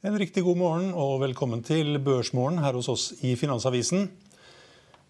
En 0.00 0.14
riktig 0.16 0.40
god 0.46 0.56
morgen 0.56 0.94
og 0.96 1.18
velkommen 1.20 1.60
til 1.60 1.98
Børsmorgen 2.00 2.62
her 2.64 2.72
hos 2.72 2.86
oss 2.88 3.02
i 3.20 3.34
Finansavisen. 3.36 4.06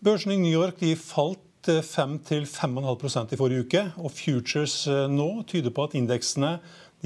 Børsen 0.02 0.32
i 0.34 0.38
New 0.42 0.50
York 0.50 0.82
falt 0.98 1.68
5-5,5% 1.70 3.30
i 3.30 3.38
forrige 3.38 3.68
uke. 3.68 3.84
og 4.02 4.10
Futures 4.10 4.88
eh, 4.90 5.06
nå 5.06 5.44
tyder 5.46 5.70
på 5.70 5.84
at 5.86 5.94
indeksene, 5.94 6.56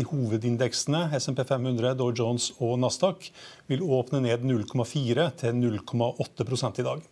de 0.01 0.07
hovedindeksene, 0.09 1.11
SMP 1.21 1.45
500, 1.45 1.93
Dow 2.01 2.09
Jones 2.09 2.55
og 2.57 2.79
Nasdaq, 2.81 3.29
vil 3.69 3.85
åpne 3.85 4.23
ned 4.25 4.49
0,4 4.49 5.29
til 5.43 5.61
0,8% 5.61 6.81
i 6.81 6.89
dag. 6.89 7.05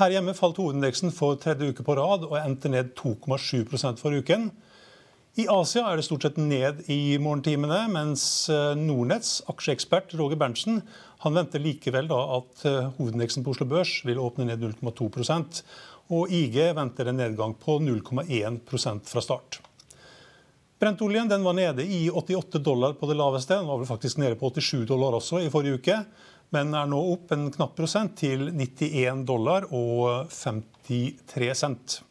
Her 0.00 0.16
hjemme 0.16 0.32
falt 0.32 0.56
hovedindeksen 0.56 1.12
for 1.12 1.36
tredje 1.36 1.68
uke 1.68 1.84
på 1.84 2.00
rad 2.00 2.24
og 2.30 2.38
endte 2.40 2.72
ned 2.72 2.96
2,7% 2.96 4.00
for 4.00 4.16
uken. 4.16 4.54
I 5.32 5.46
Asia 5.48 5.86
er 5.88 5.96
det 5.96 6.04
stort 6.04 6.26
sett 6.26 6.36
ned 6.36 6.82
i 6.92 7.16
morgentimene, 7.16 7.86
mens 7.88 8.50
eh, 8.52 8.74
Nordnetts 8.76 9.38
aksjeekspert 9.48 10.12
Roger 10.20 10.36
Berntsen 10.36 10.82
han 11.24 11.38
venter 11.38 11.62
likevel 11.64 12.10
at 12.12 12.66
eh, 12.68 12.90
hovedindeksen 12.98 13.46
på 13.46 13.54
Oslo 13.54 13.64
Børs 13.70 13.94
vil 14.04 14.20
åpne 14.20 14.50
ned 14.50 14.60
0,2% 14.60 15.62
og 16.12 16.36
IG 16.36 16.58
venter 16.76 17.08
en 17.08 17.20
nedgang 17.22 17.56
på 17.56 17.78
0,1% 17.80 19.08
fra 19.08 19.24
start. 19.24 19.62
Brentoljen 20.82 21.32
den 21.32 21.48
var 21.48 21.56
nede 21.56 21.88
i 21.88 22.02
88 22.12 22.60
dollar 22.60 22.92
på 23.00 23.08
det 23.08 23.16
laveste. 23.16 23.56
Den 23.56 23.72
var 23.72 23.80
vel 23.80 23.88
faktisk 23.88 24.20
nede 24.20 24.36
på 24.36 24.52
87 24.52 24.84
dollar 24.92 25.16
også 25.16 25.40
i 25.40 25.48
forrige 25.48 25.80
uke, 25.80 26.00
men 26.52 26.76
er 26.76 26.92
nå 26.92 27.00
opp 27.16 27.32
en 27.32 27.48
knapp 27.54 27.72
prosent 27.80 28.18
til 28.20 28.50
91 28.52 29.24
dollar 29.24 29.70
og 29.72 30.28
53 30.28 31.54
cent. 31.56 32.02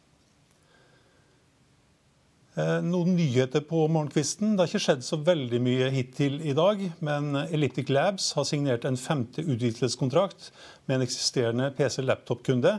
Eh, 2.52 2.82
noen 2.84 3.14
nyheter 3.16 3.62
på 3.64 3.86
morgenkvisten. 3.88 4.50
Det 4.52 4.60
har 4.60 4.68
ikke 4.68 4.84
skjedd 4.84 5.04
så 5.06 5.16
veldig 5.24 5.58
mye 5.64 5.86
hittil 5.94 6.34
i 6.44 6.52
dag. 6.52 6.82
Men 7.00 7.30
Elliptic 7.46 7.88
Labs 7.88 8.26
har 8.36 8.44
signert 8.44 8.84
en 8.84 8.98
femte 9.00 9.40
utvidelseskontrakt 9.40 10.50
med 10.84 10.98
en 10.98 11.04
eksisterende 11.06 11.70
PC-laptop-kunde, 11.78 12.74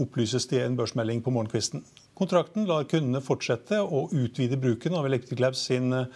opplyses 0.00 0.48
det 0.48 0.62
i 0.62 0.64
en 0.64 0.78
børsmelding 0.78 1.20
på 1.20 1.34
morgenkvisten. 1.34 1.84
Kontrakten 2.16 2.64
lar 2.70 2.88
kundene 2.88 3.20
fortsette 3.20 3.82
å 3.84 4.06
utvide 4.16 4.56
bruken 4.56 4.96
av 4.96 5.10
Elliptic 5.10 5.42
Labs 5.44 5.66
sin 5.68 5.92
eh, 5.92 6.08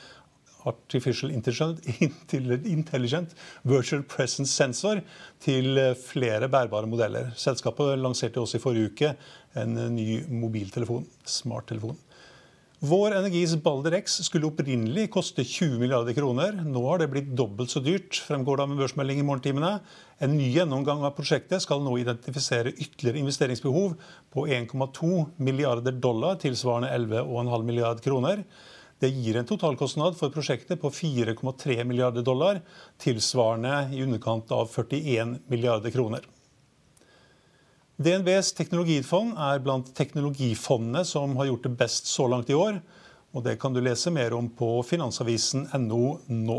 Artificial 0.64 1.34
Intelligent 1.34 3.34
Virtual 3.68 4.06
Presence 4.08 4.54
Sensor 4.54 5.02
til 5.44 5.76
eh, 5.76 5.92
flere 6.00 6.48
bærbare 6.48 6.88
modeller. 6.88 7.28
Selskapet 7.36 8.00
lanserte 8.00 8.40
også 8.40 8.56
i 8.56 8.64
forrige 8.64 8.94
uke 8.94 9.12
en 9.60 9.76
ny 9.98 10.22
mobiltelefon, 10.32 11.04
smarttelefon. 11.28 12.00
Vår 12.84 13.14
Energis 13.14 13.52
Balder 13.62 13.92
X 13.94 14.16
skulle 14.26 14.48
opprinnelig 14.48 15.04
koste 15.14 15.44
20 15.46 15.76
milliarder 15.78 16.16
kroner. 16.16 16.56
Nå 16.66 16.80
har 16.88 16.98
det 16.98 17.06
blitt 17.12 17.28
dobbelt 17.38 17.70
så 17.70 17.78
dyrt, 17.78 18.18
fremgår 18.26 18.58
det 18.58 18.64
av 18.64 18.72
en 18.72 18.80
børsmelding 18.80 19.20
i 19.22 19.26
morgentimene. 19.28 19.70
En 20.18 20.34
ny 20.34 20.48
gjennomgang 20.50 21.04
av 21.06 21.14
prosjektet 21.14 21.62
skal 21.62 21.78
nå 21.84 21.92
identifisere 22.00 22.72
ytterligere 22.74 23.22
investeringsbehov 23.22 23.94
på 24.34 24.48
1,2 24.58 25.12
milliarder 25.38 25.94
dollar, 25.94 26.42
tilsvarende 26.42 26.90
11,5 26.90 27.70
milliarder 27.70 28.02
kroner. 28.02 28.42
Det 28.98 29.14
gir 29.14 29.38
en 29.38 29.46
totalkostnad 29.46 30.18
for 30.18 30.34
prosjektet 30.34 30.82
på 30.82 30.90
4,3 30.90 31.84
milliarder 31.86 32.26
dollar, 32.26 32.64
tilsvarende 32.98 33.92
i 33.94 34.02
underkant 34.02 34.50
av 34.58 34.66
41 34.74 35.38
milliarder 35.46 35.94
kroner. 35.94 36.26
DNBs 38.02 38.52
teknologifond 38.58 39.36
er 39.38 39.60
blant 39.62 39.92
teknologifondene 39.96 41.04
som 41.06 41.36
har 41.38 41.48
gjort 41.50 41.66
det 41.68 41.74
best 41.80 42.10
så 42.10 42.26
langt 42.30 42.50
i 42.50 42.56
år. 42.58 42.80
og 43.32 43.44
Det 43.44 43.58
kan 43.60 43.72
du 43.72 43.80
lese 43.80 44.10
mer 44.10 44.34
om 44.34 44.48
på 44.50 44.82
finansavisen.no 44.82 46.02
nå. 46.28 46.58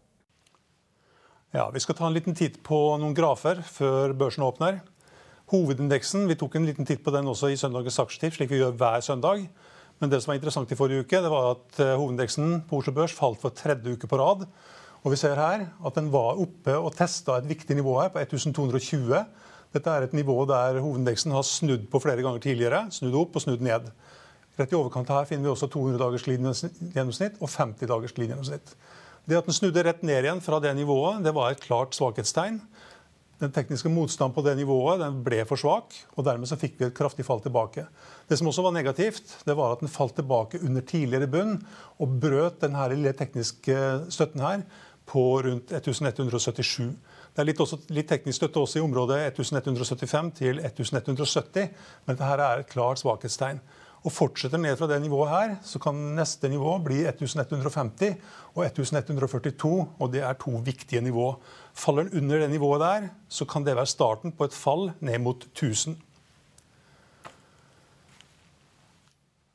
Ja, 1.51 1.65
Vi 1.73 1.81
skal 1.83 1.97
ta 1.99 2.05
en 2.07 2.13
liten 2.15 2.31
titt 2.31 2.61
på 2.63 2.77
noen 2.95 3.11
grafer 3.11 3.57
før 3.67 4.13
børsen 4.15 4.45
åpner. 4.47 4.77
Hovedindeksen 5.51 6.23
vi 6.29 6.37
tok 6.39 6.53
en 6.55 6.63
liten 6.63 6.87
titt 6.87 7.01
på 7.03 7.11
den 7.11 7.27
også 7.27 7.49
i 7.51 7.57
søndagens 7.59 7.97
aksjetipp, 7.99 8.37
slik 8.37 8.53
vi 8.53 8.61
gjør 8.61 8.77
hver 8.79 9.03
søndag. 9.03 9.41
Men 9.99 10.13
det 10.13 10.21
som 10.23 10.31
var 10.31 10.37
interessant 10.39 10.71
i 10.71 10.77
forrige 10.79 11.03
uke, 11.03 11.19
det 11.19 11.31
var 11.33 11.49
at 11.57 11.81
eh, 11.83 11.91
hovedindeksen 11.99 12.61
på 12.69 12.79
Oslo 12.79 12.93
Børs 12.95 13.15
falt 13.17 13.41
for 13.41 13.51
tredje 13.51 13.97
uke 13.97 14.07
på 14.07 14.21
rad. 14.21 14.45
Og 15.03 15.11
vi 15.11 15.19
ser 15.19 15.35
her 15.35 15.65
at 15.67 15.99
den 15.99 16.07
var 16.13 16.39
oppe 16.39 16.77
og 16.77 16.95
testa 16.95 17.35
et 17.41 17.51
viktig 17.51 17.75
nivå 17.81 17.97
her, 17.99 18.13
på 18.15 18.23
1220. 18.23 19.19
Dette 19.75 19.91
er 19.91 20.07
et 20.07 20.15
nivå 20.15 20.37
der 20.47 20.79
hovedindeksen 20.79 21.35
har 21.35 21.43
snudd 21.43 21.89
på 21.91 21.99
flere 21.99 22.23
ganger 22.23 22.39
tidligere. 22.47 22.85
Snudd 22.95 23.19
opp 23.25 23.35
og 23.35 23.43
snudd 23.43 23.67
ned. 23.67 23.91
Rett 24.55 24.71
i 24.71 24.79
overkant 24.79 25.11
her 25.11 25.27
finner 25.27 25.49
vi 25.49 25.53
også 25.57 25.67
200 25.75 25.99
dagers 25.99 26.23
glidegjennomsnitt 26.29 27.43
og 27.43 27.51
50 27.51 27.91
dagers 27.91 28.15
glidegjennomsnitt. 28.15 28.75
Det 29.29 29.37
at 29.37 29.47
den 29.47 29.55
snudde 29.55 29.83
rett 29.85 30.01
ned 30.05 30.25
igjen 30.25 30.41
fra 30.43 30.59
det 30.63 30.73
nivået, 30.75 31.21
det 31.23 31.33
var 31.35 31.53
et 31.53 31.61
klart 31.61 31.93
svakhetstegn. 31.97 32.57
Den 33.41 33.53
tekniske 33.53 33.89
motstanden 33.89 34.35
på 34.35 34.43
det 34.45 34.53
nivået 34.59 35.01
den 35.01 35.21
ble 35.25 35.39
for 35.49 35.57
svak, 35.57 35.95
og 36.13 36.25
dermed 36.27 36.49
så 36.49 36.57
fikk 36.61 36.75
vi 36.77 36.85
et 36.87 36.97
kraftig 36.97 37.25
fall 37.25 37.41
tilbake. 37.41 37.87
Det 38.29 38.37
som 38.37 38.49
også 38.51 38.65
var 38.65 38.75
negativt, 38.75 39.33
det 39.47 39.55
var 39.57 39.73
at 39.73 39.81
den 39.81 39.89
falt 39.89 40.13
tilbake 40.17 40.61
under 40.61 40.85
tidligere 40.85 41.29
bunn 41.29 41.55
og 41.97 42.19
brøt 42.21 42.61
den 42.61 42.77
lille 42.93 43.13
tekniske 43.17 43.77
støtten 44.13 44.45
her 44.45 44.65
på 45.09 45.23
rundt 45.47 45.73
1177. 45.73 46.91
Det 47.31 47.41
er 47.41 47.47
litt, 47.47 47.61
også, 47.63 47.79
litt 47.95 48.09
teknisk 48.11 48.41
støtte 48.41 48.61
også 48.61 48.77
i 48.77 48.85
området 48.85 49.21
1175 49.31 50.33
til 50.37 50.61
1170, 50.61 51.69
men 52.05 52.17
dette 52.19 52.45
er 52.45 52.61
et 52.61 52.69
klart 52.69 53.01
svakhetstegn 53.01 53.61
og 54.01 54.13
fortsetter 54.13 54.57
ned 54.57 54.77
fra 54.79 54.87
det 54.89 55.01
nivået 55.03 55.29
her, 55.29 55.55
så 55.61 55.79
kan 55.81 55.97
neste 56.17 56.49
nivå 56.49 56.73
bli 56.81 57.03
1150 57.05 58.15
og 58.55 58.65
1142. 58.65 59.73
Og 59.99 60.13
det 60.13 60.23
er 60.25 60.39
to 60.41 60.61
viktige 60.65 61.03
nivå. 61.05 61.35
Faller 61.77 62.07
den 62.07 62.23
under 62.23 62.41
det 62.41 62.49
nivået 62.49 62.81
der, 62.81 63.09
så 63.29 63.45
kan 63.45 63.65
det 63.65 63.75
være 63.77 63.89
starten 63.89 64.33
på 64.33 64.49
et 64.49 64.57
fall 64.57 64.91
ned 64.99 65.19
mot 65.19 65.45
1000. 65.53 65.97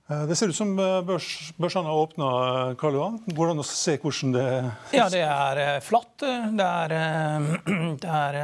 det 0.07 0.37
ser 0.37 0.49
ut 0.49 0.57
som 0.57 0.79
eh, 0.79 1.03
børs, 1.03 1.53
børsene 1.57 1.89
har 1.91 1.97
åpna, 1.99 2.25
Johan. 2.83 3.23
Går 3.27 3.47
det 3.47 3.51
an 3.57 3.59
å 3.59 3.63
se 3.67 3.97
hvordan 3.99 4.33
det 4.37 4.71
Ja, 4.95 5.09
det 5.11 5.23
er 5.27 5.57
eh, 5.63 5.81
flatt. 5.83 6.23
Det 6.23 6.67
er, 6.67 6.89
det 8.05 8.11
er, 8.19 8.35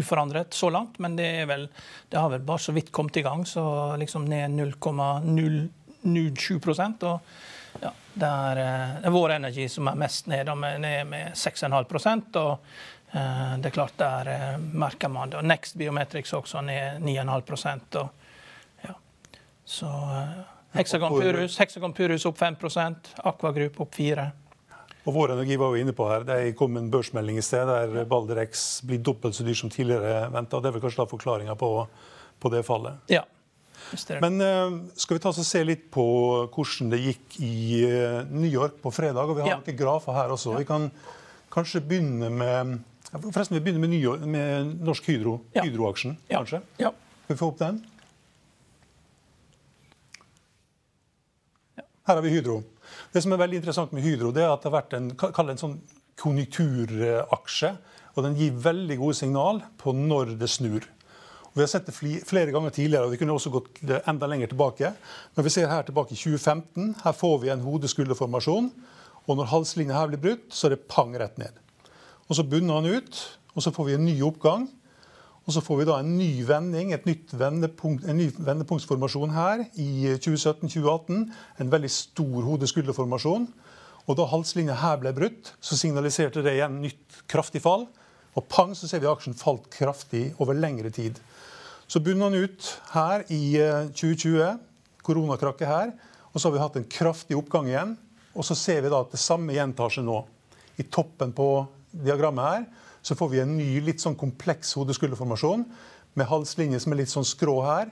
uforandret 0.00 0.54
så 0.56 0.70
langt. 0.72 0.96
Men 1.04 1.16
det, 1.18 1.44
vel, 1.50 1.68
det, 2.08 2.16
har 2.16 2.30
vel 2.32 2.46
bare 2.48 2.64
så 2.64 2.72
vidt 2.72 2.88
kommet 2.88 3.20
i 3.20 3.24
gang, 3.26 3.44
så 3.44 3.64
liksom 4.00 4.24
ned 4.30 4.56
0,007 4.56 6.56
og 7.04 7.20
ja, 7.82 7.90
det 8.14 8.30
er, 8.30 9.10
Vår 9.12 9.30
Energi 9.36 9.68
som 9.68 9.88
er 9.90 9.96
mest 9.98 10.26
ned, 10.30 10.46
ned 10.80 11.06
med 11.10 11.32
6,5% 11.36 12.36
og 12.40 12.58
det 13.10 13.68
er 13.68 13.74
klart 13.74 13.98
Der 13.98 14.58
merker 14.58 15.08
man 15.10 15.30
det. 15.30 15.42
Next 15.46 15.74
Biometrics 15.78 16.32
også 16.34 16.60
ned 16.66 17.02
9,5% 17.02 17.96
og 18.00 18.08
ja. 18.86 18.94
Så 19.64 19.90
Hexagon 20.74 21.14
Purus, 21.14 21.58
Hexagon 21.60 21.92
Purus 21.94 22.24
opp 22.26 22.40
5% 22.40 23.14
Aqua 23.30 23.52
Group 23.54 23.80
opp 23.84 23.94
4 23.94 24.30
og 25.04 25.12
Vår 25.12 25.34
Energi 25.34 25.56
var 25.60 25.74
jo 25.74 25.84
inne 25.84 25.92
på 25.92 26.06
her, 26.08 26.24
Det 26.24 26.56
kom 26.56 26.78
en 26.80 26.90
børsmelding 26.90 27.36
i 27.36 27.44
sted 27.44 27.68
der 27.68 28.06
Balder 28.08 28.40
X 28.46 28.80
blir 28.88 29.02
dobbelt 29.04 29.36
så 29.36 29.44
dyr 29.44 29.58
som 29.58 29.70
tidligere 29.70 30.30
venta. 30.32 30.60
Det 30.60 30.70
er 30.70 30.76
vel 30.76 30.80
kanskje 30.80 31.02
da 31.02 31.10
forklaringa 31.10 31.56
på, 31.60 31.68
på, 32.40 32.52
det 32.54 32.64
fallet? 32.64 32.96
Ja. 33.12 33.20
Men 34.22 34.40
uh, 34.40 34.78
skal 34.96 35.18
vi 35.18 35.20
ta 35.20 35.28
oss 35.28 35.42
og 35.42 35.44
se 35.44 35.60
litt 35.66 35.90
på 35.92 36.06
hvordan 36.48 36.94
det 36.94 37.02
gikk 37.02 37.36
i 37.44 37.84
uh, 37.84 38.24
New 38.32 38.48
York 38.48 38.80
på 38.80 38.94
fredag? 38.96 39.28
og 39.28 39.36
Vi 39.36 39.44
har 39.44 39.52
ja. 39.52 39.60
noen 39.60 39.76
grafer 39.76 40.16
her 40.16 40.32
også. 40.32 40.56
Vi 40.56 40.64
kan 40.68 40.88
kanskje 41.52 41.84
begynne 41.84 42.32
med 42.32 42.78
Forresten, 43.14 43.54
vi 43.54 43.62
begynner 43.62 43.78
med, 43.84 43.92
York, 43.94 44.24
med 44.26 44.72
Norsk 44.82 45.06
Hydro, 45.06 45.36
ja. 45.54 45.62
Hydro-aksjen. 45.62 46.16
kanskje? 46.26 46.58
Ja. 46.80 46.90
Skal 46.90 47.36
vi 47.36 47.38
få 47.38 47.50
opp 47.52 47.60
den? 47.60 47.76
Her 52.04 52.18
har 52.18 52.24
vi 52.24 52.34
Hydro. 52.34 52.58
Det 53.12 53.22
som 53.24 53.32
er 53.32 53.40
veldig 53.40 53.62
interessant 53.62 53.92
med 53.96 54.04
Hydro, 54.04 54.28
det 54.34 54.42
er 54.44 54.50
at 54.52 54.60
det 54.60 54.68
har 54.68 54.76
vært 54.76 54.96
en, 54.98 55.06
en 55.14 55.60
sånn 55.60 55.78
konjunkturaksje. 56.20 57.70
Og 58.14 58.26
den 58.26 58.36
gir 58.38 58.58
veldig 58.66 58.98
gode 59.00 59.16
signal 59.18 59.62
på 59.80 59.94
når 59.96 60.34
det 60.38 60.50
snur. 60.52 60.84
Og 61.48 61.56
vi 61.56 61.62
har 61.64 61.70
sett 61.70 61.88
det 61.88 61.94
flere 61.96 62.52
ganger 62.52 62.74
tidligere, 62.74 63.06
og 63.06 63.14
vi 63.14 63.18
kunne 63.20 63.34
også 63.38 63.52
gått 63.54 63.80
enda 64.02 64.28
lenger 64.28 64.52
tilbake. 64.52 64.90
Men 65.34 65.46
vi 65.46 65.52
ser 65.54 65.70
her 65.70 65.86
tilbake 65.86 66.12
i 66.12 66.18
2015. 66.18 66.92
Her 67.06 67.16
får 67.16 67.36
vi 67.40 67.52
en 67.54 67.64
hode-skulder-formasjon. 67.64 68.68
Og 69.24 69.38
når 69.38 69.52
halslinja 69.54 69.96
her 69.96 70.12
blir 70.12 70.22
brutt, 70.26 70.48
så 70.52 70.68
er 70.68 70.74
det 70.74 70.84
pang 70.90 71.14
rett 71.16 71.38
ned. 71.40 71.56
Og 72.28 72.36
så 72.36 72.44
bunner 72.44 72.82
han 72.82 72.98
ut, 72.98 73.20
og 73.54 73.64
så 73.64 73.72
får 73.72 73.88
vi 73.88 73.96
en 73.96 74.04
ny 74.10 74.18
oppgang. 74.26 74.68
Og 75.44 75.52
så 75.52 75.60
får 75.60 75.82
vi 75.82 75.86
da 75.88 75.98
en 76.00 76.14
ny 76.16 76.30
vending, 76.48 76.94
vendepunkt, 77.36 78.06
en 78.08 78.16
ny 78.16 78.30
vendepunktsformasjon 78.32 79.34
her 79.34 79.66
i 79.76 80.14
2017-2018. 80.16 81.26
En 81.60 81.72
veldig 81.72 81.90
stor 81.92 82.46
hode-skulder-formasjon. 82.46 83.44
Og 84.04 84.16
da 84.16 84.24
halslinja 84.28 84.76
her 84.80 84.96
ble 85.00 85.12
brutt, 85.16 85.52
så 85.60 85.76
signaliserte 85.76 86.42
det 86.44 86.56
igjen 86.56 86.80
nytt 86.80 87.20
kraftig 87.28 87.60
fall. 87.64 87.84
Og 88.34 88.46
pang, 88.48 88.72
så 88.76 88.88
ser 88.88 89.02
vi 89.04 89.10
aksjen 89.10 89.36
falt 89.36 89.68
kraftig 89.72 90.30
over 90.40 90.56
lengre 90.56 90.90
tid. 90.92 91.20
Så 91.88 92.00
bunner 92.00 92.32
den 92.32 92.48
ut 92.48 92.70
her 92.94 93.26
i 93.28 93.42
2020, 93.92 94.40
eh, 94.40 94.56
koronakrakket 95.04 95.68
her. 95.68 95.92
Og 96.32 96.40
så 96.40 96.48
har 96.48 96.56
vi 96.56 96.62
hatt 96.64 96.78
en 96.80 96.88
kraftig 96.88 97.36
oppgang 97.36 97.68
igjen. 97.68 97.96
Og 98.34 98.48
så 98.48 98.56
ser 98.56 98.80
vi 98.80 98.90
da 98.92 99.02
at 99.04 99.12
det 99.12 99.20
samme 99.20 99.52
gjentar 99.52 99.92
seg 99.92 100.08
nå. 100.08 100.22
I 100.80 100.88
toppen 100.88 101.36
på 101.36 101.66
diagrammet 101.92 102.48
her 102.48 102.64
så 103.04 103.16
får 103.18 103.32
vi 103.32 103.42
en 103.42 103.56
ny, 103.58 103.68
litt 103.84 104.00
sånn 104.00 104.16
kompleks 104.16 104.72
hodeskulderformasjon 104.78 105.66
med 106.16 106.30
halslinje 106.30 106.80
som 106.80 106.94
er 106.94 107.02
litt 107.02 107.12
sånn 107.12 107.26
skrå 107.28 107.58
her, 107.66 107.90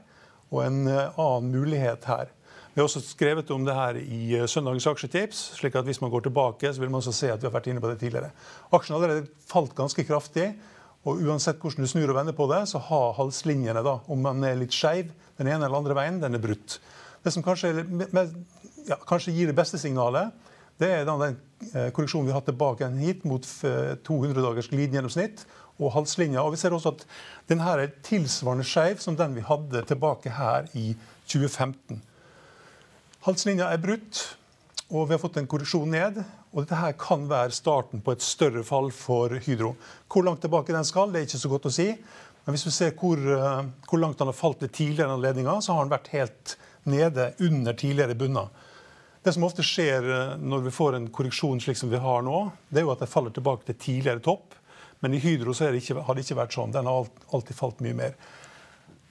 og 0.52 0.62
en 0.64 0.86
eh, 0.88 1.20
annen 1.20 1.52
mulighet 1.52 2.06
her. 2.08 2.32
Vi 2.72 2.80
har 2.80 2.86
også 2.88 3.02
skrevet 3.04 3.50
om 3.52 3.66
det 3.66 3.76
her 3.76 3.98
i 4.00 4.20
eh, 4.38 4.48
søndagens 4.48 4.86
aksjetips. 4.88 5.40
slik 5.58 5.76
at 5.76 5.88
hvis 5.88 6.00
man 6.00 6.12
går 6.12 6.24
tilbake, 6.28 6.72
så 6.72 6.80
vil 6.80 6.92
man 6.92 7.02
også 7.02 7.12
se 7.16 7.32
at 7.32 7.42
vi 7.42 7.48
har 7.48 7.52
vært 7.52 7.68
inne 7.68 7.82
på 7.84 7.90
det 7.90 7.98
tidligere. 8.00 8.32
Aksjen 8.72 8.96
har 8.96 9.02
allerede 9.02 9.28
falt 9.48 9.74
ganske 9.76 10.04
kraftig. 10.08 10.52
Og 11.02 11.18
uansett 11.26 11.58
hvordan 11.58 11.82
du 11.82 11.90
snur 11.90 12.12
og 12.12 12.16
vender 12.16 12.36
på 12.36 12.46
det, 12.48 12.62
så 12.70 12.78
har 12.86 13.16
halslinjene, 13.18 13.82
da, 13.82 13.96
om 14.06 14.20
man 14.22 14.44
er 14.46 14.60
litt 14.60 14.72
skeiv 14.72 15.10
den 15.40 15.50
ene 15.50 15.66
eller 15.66 15.80
andre 15.80 15.96
veien, 15.98 16.20
den 16.22 16.38
er 16.38 16.42
brutt. 16.42 16.78
Det 17.24 17.32
som 17.34 17.42
kanskje, 17.42 17.72
ja, 18.86 18.98
kanskje 19.08 19.34
gir 19.34 19.50
det 19.50 19.56
beste 19.58 19.80
signalet, 19.82 20.30
det 20.80 20.88
er 20.88 21.08
den 21.08 21.36
eh, 21.72 21.90
korreksjonen 21.94 22.26
vi 22.26 22.32
har 22.32 22.40
hatt 22.40 22.48
tilbake 22.50 22.88
hit 23.00 23.26
mot 23.28 23.44
200 23.44 24.32
eh, 24.32 24.44
dagers 24.44 24.70
glidegjennomsnitt 24.72 25.44
og 25.78 25.92
halslinja. 25.96 26.42
Og 26.42 26.54
vi 26.54 26.60
ser 26.62 26.74
også 26.74 26.94
at 26.94 27.04
den 27.50 27.62
her 27.64 27.82
er 27.82 27.94
tilsvarende 28.06 28.66
skeiv 28.66 29.02
som 29.02 29.18
den 29.18 29.36
vi 29.36 29.44
hadde 29.46 29.84
tilbake 29.88 30.32
her 30.36 30.68
i 30.78 30.92
2015. 31.26 32.00
Halslinja 33.22 33.68
er 33.70 33.82
brutt, 33.82 34.22
og 34.90 35.06
vi 35.06 35.14
har 35.14 35.22
fått 35.22 35.38
en 35.38 35.48
korreksjon 35.50 35.92
ned. 35.92 36.18
Og 36.52 36.64
dette 36.64 36.76
her 36.76 36.96
kan 37.00 37.24
være 37.30 37.54
starten 37.56 38.02
på 38.04 38.12
et 38.12 38.24
større 38.24 38.64
fall 38.66 38.90
for 38.92 39.32
Hydro. 39.46 39.72
Hvor 40.10 40.26
langt 40.26 40.42
tilbake 40.44 40.74
den 40.74 40.84
skal, 40.84 41.12
det 41.12 41.22
er 41.22 41.28
ikke 41.30 41.40
så 41.40 41.52
godt 41.52 41.70
å 41.70 41.72
si. 41.72 41.88
Men 42.42 42.56
hvis 42.56 42.66
vi 42.66 42.74
ser 42.74 42.96
hvor, 42.98 43.16
eh, 43.16 43.62
hvor 43.88 44.02
langt 44.02 44.20
han 44.20 44.28
har 44.28 44.36
falt 44.36 44.60
ved 44.64 44.74
tidligere 44.74 45.14
anledninger, 45.14 45.62
så 45.62 45.72
har 45.72 45.84
han 45.84 45.94
vært 45.94 46.12
helt 46.12 46.56
nede 46.84 47.30
under 47.40 47.72
tidligere 47.78 48.18
bunner. 48.18 48.50
Det 49.22 49.32
som 49.32 49.44
ofte 49.46 49.62
skjer 49.62 50.06
eh, 50.10 50.34
når 50.42 50.66
vi 50.66 50.74
får 50.74 50.98
en 50.98 51.08
korreksjon 51.14 51.60
slik 51.62 51.78
som 51.78 51.90
vi 51.92 52.00
har 52.02 52.24
nå, 52.26 52.38
det 52.68 52.82
er 52.82 52.86
jo 52.88 52.94
at 52.94 53.04
det 53.04 53.10
faller 53.10 53.34
tilbake 53.34 53.68
til 53.68 53.78
tidligere 53.78 54.22
topp. 54.24 54.56
Men 55.02 55.14
i 55.14 55.20
Hydro 55.22 55.54
så 55.54 55.70
det 55.70 55.82
ikke, 55.82 56.02
har 56.06 56.14
det 56.14 56.24
ikke 56.24 56.38
vært 56.38 56.56
sånn. 56.56 56.74
Den 56.74 56.90
har 56.90 57.10
alltid 57.34 57.58
falt 57.58 57.82
mye 57.82 57.94
mer. 57.98 58.16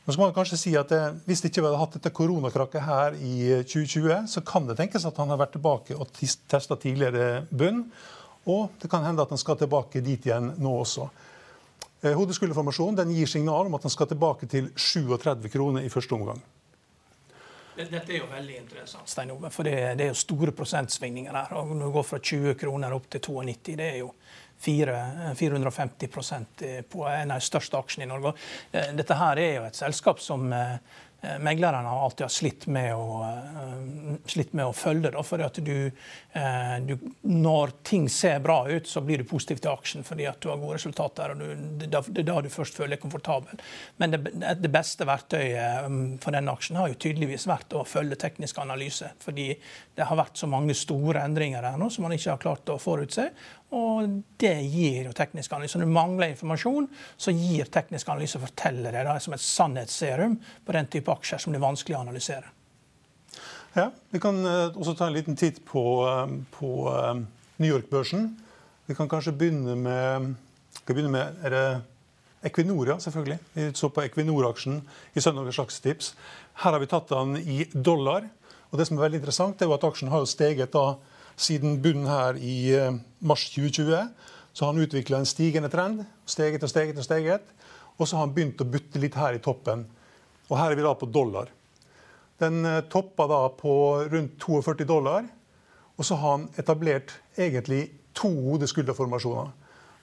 Nå 0.02 0.14
skal 0.14 0.26
man 0.26 0.36
kanskje 0.36 0.60
si 0.60 0.72
at 0.80 0.90
det, 0.90 1.00
Hvis 1.28 1.44
det 1.44 1.52
ikke 1.52 1.64
hadde 1.64 1.80
hatt 1.80 1.96
dette 1.96 2.14
koronakrakket 2.16 2.84
her 2.88 3.16
i 3.16 3.64
2020, 3.64 4.12
eh, 4.12 4.28
så 4.28 4.44
kan 4.44 4.68
det 4.68 4.80
tenkes 4.80 5.08
at 5.08 5.20
han 5.22 5.32
har 5.32 5.40
vært 5.40 5.56
tilbake 5.56 5.96
og 5.96 6.12
testa 6.12 6.76
tidligere 6.76 7.46
bunn. 7.52 7.86
Og 8.52 8.72
det 8.82 8.90
kan 8.92 9.06
hende 9.06 9.24
at 9.24 9.32
han 9.32 9.40
skal 9.40 9.60
tilbake 9.60 10.04
dit 10.04 10.26
igjen 10.28 10.56
nå 10.60 10.80
også. 10.82 11.08
Eh, 12.02 12.16
Hodeskulderformasjonen 12.18 13.14
gir 13.16 13.30
signal 13.30 13.70
om 13.70 13.78
at 13.78 13.88
han 13.88 13.94
skal 13.94 14.10
tilbake 14.10 14.50
til 14.50 14.72
37 14.76 15.48
kroner 15.54 15.86
i 15.86 15.94
første 15.94 16.18
omgang. 16.18 16.42
Dette 17.78 18.04
er 18.12 18.18
jo 18.18 18.30
veldig 18.30 18.56
interessant, 18.60 19.10
Stein 19.10 19.32
Ove, 19.32 19.50
for 19.54 19.68
det, 19.68 19.76
det, 20.00 20.06
er 20.06 20.12
jo 20.12 20.20
store 20.20 20.52
prosentsvingninger 20.56 21.36
her. 21.36 21.54
Når 21.56 21.86
du 21.86 21.92
går 21.96 22.08
fra 22.08 22.20
20 22.20 22.58
kroner 22.60 22.96
opp 22.96 23.08
til 23.12 23.24
92, 23.24 23.78
det 23.80 23.88
er 23.88 24.02
jo 24.02 24.10
4, 24.62 24.98
450% 25.40 26.66
på 26.92 27.06
en 27.10 27.32
av 27.34 27.40
de 27.40 27.48
største 27.48 27.80
aksjene 27.80 28.06
i 28.06 28.12
Norge. 28.12 28.36
Eh, 28.72 28.92
dette 28.98 29.18
her 29.18 29.42
er 29.42 29.56
jo 29.56 29.64
et 29.70 29.80
selskap 29.80 30.22
som 30.22 30.52
eh, 30.54 30.76
Eh, 30.80 31.11
meglerne 31.22 31.88
har 31.88 32.04
alltid 32.04 32.32
slitt 32.32 32.64
med 32.68 32.96
å, 32.98 33.22
uh, 33.22 34.16
slitt 34.26 34.56
med 34.58 34.66
å 34.66 34.74
følge 34.74 35.12
det. 35.14 35.24
fordi 35.24 35.46
at 35.46 35.60
du, 35.62 35.92
uh, 36.34 36.78
du, 36.82 36.96
når 37.22 37.76
ting 37.86 38.08
ser 38.10 38.40
bra 38.42 38.64
ut, 38.68 38.88
så 38.88 39.04
blir 39.06 39.22
du 39.22 39.28
positiv 39.30 39.62
til 39.62 39.70
aksjen 39.70 40.08
fordi 40.08 40.26
at 40.26 40.42
du 40.42 40.50
har 40.50 40.58
gode 40.58 40.80
resultater. 40.80 41.36
og 41.36 41.38
du, 41.38 41.86
Det 41.86 41.92
er 41.94 42.26
da 42.26 42.40
du 42.42 42.50
først 42.50 42.78
føler 42.78 42.96
deg 42.96 43.04
komfortabel. 43.04 43.62
Men 44.02 44.16
det, 44.16 44.22
det, 44.34 44.74
beste 44.74 45.06
verktøyet 45.06 45.86
um, 45.86 46.02
for 46.24 46.34
denne 46.34 46.58
aksjen 46.58 46.82
har 46.82 46.90
jo 46.90 46.98
tydeligvis 46.98 47.46
vært 47.52 47.78
å 47.78 47.86
følge 47.86 48.18
teknisk 48.18 48.58
analyse. 48.64 49.14
Fordi 49.22 49.52
det 49.96 50.10
har 50.10 50.18
vært 50.18 50.42
så 50.42 50.50
mange 50.50 50.74
store 50.74 51.22
endringer 51.22 51.70
her 51.70 51.78
nå 51.78 51.92
som 51.94 52.08
man 52.08 52.18
ikke 52.18 52.34
har 52.34 52.42
klart 52.42 52.74
å 52.74 52.82
forutse. 52.82 53.30
Og 53.72 54.18
det 54.42 54.58
gir 54.68 55.06
jo 55.08 55.14
teknisk 55.16 55.54
analyse. 55.56 55.80
Når 55.80 55.88
du 55.88 55.96
mangler 55.96 56.34
informasjon, 56.34 56.90
så 57.16 57.32
gir 57.32 57.70
teknisk 57.72 58.10
analyse 58.12 58.42
forteller 58.42 58.98
det 58.98 59.14
som 59.24 59.36
et 59.36 59.44
sannhetsserum 59.44 60.36
på 60.66 60.76
den 60.76 60.90
type 60.92 61.11
aksjer 61.14 61.42
som 61.42 61.54
det 61.54 61.60
er 61.62 61.68
vanskelig 61.68 61.98
å 61.98 62.04
analysere. 62.06 62.50
Ja, 63.76 63.90
Vi 64.12 64.20
kan 64.20 64.42
uh, 64.44 64.74
også 64.76 64.98
ta 65.00 65.08
en 65.08 65.16
liten 65.16 65.38
titt 65.40 65.62
på, 65.66 65.84
uh, 66.04 66.28
på 66.58 66.72
uh, 66.92 67.16
New 67.62 67.72
York-børsen. 67.72 68.28
Vi 68.90 68.98
kan 68.98 69.10
kanskje 69.10 69.36
begynne 69.38 69.78
med, 69.80 70.34
begynne 70.88 71.14
med 71.14 71.46
er 71.46 71.56
det 71.56 71.66
Equinor, 72.44 72.88
ja, 72.90 72.98
selvfølgelig. 73.00 73.38
Vi 73.54 73.70
så 73.78 73.92
på 73.94 74.02
Equinor-aksjen 74.02 74.82
i 75.16 75.22
søndagens 75.22 75.80
tips. 75.80 76.14
Her 76.64 76.74
har 76.74 76.82
vi 76.82 76.90
tatt 76.90 77.12
den 77.14 77.38
i 77.38 77.64
dollar. 77.72 78.26
Og 78.72 78.80
det 78.80 78.88
som 78.88 78.98
er 78.98 79.06
veldig 79.06 79.22
interessant, 79.22 79.62
er 79.62 79.72
at 79.76 79.86
aksjen 79.86 80.10
har 80.10 80.26
steget 80.26 80.74
da 80.74 80.96
siden 81.42 81.80
bunnen 81.84 82.08
her 82.10 82.38
i 82.40 82.72
eh, 82.76 82.98
mars 83.20 83.48
2020 83.54 84.10
så 84.54 84.66
har 84.66 84.74
han 84.74 84.84
utvikla 84.84 85.22
en 85.22 85.30
stigende 85.30 85.70
trend. 85.72 86.04
Steget 86.28 86.64
og 86.64 86.70
steget 86.70 86.98
og 87.00 87.06
steget. 87.06 87.44
Og 87.98 88.08
så 88.08 88.18
har 88.18 88.26
han 88.26 88.34
begynt 88.36 88.62
å 88.62 88.68
butte 88.68 89.00
litt 89.00 89.16
her 89.16 89.38
i 89.38 89.44
toppen. 89.44 89.86
Og 90.52 90.58
her 90.60 90.74
er 90.74 90.80
vi 90.80 90.86
da 90.86 90.94
på 91.00 91.10
dollar. 91.10 91.50
Den 92.42 92.66
eh, 92.68 92.84
toppa 92.92 93.28
da 93.32 93.46
på 93.56 93.74
rundt 94.12 94.36
42 94.44 94.86
dollar. 94.90 95.26
Og 95.96 96.08
så 96.08 96.18
har 96.20 96.38
han 96.38 96.50
etablert 96.60 97.14
egentlig 97.40 97.86
to 98.18 98.30
hodeskulderformasjoner. 98.52 99.54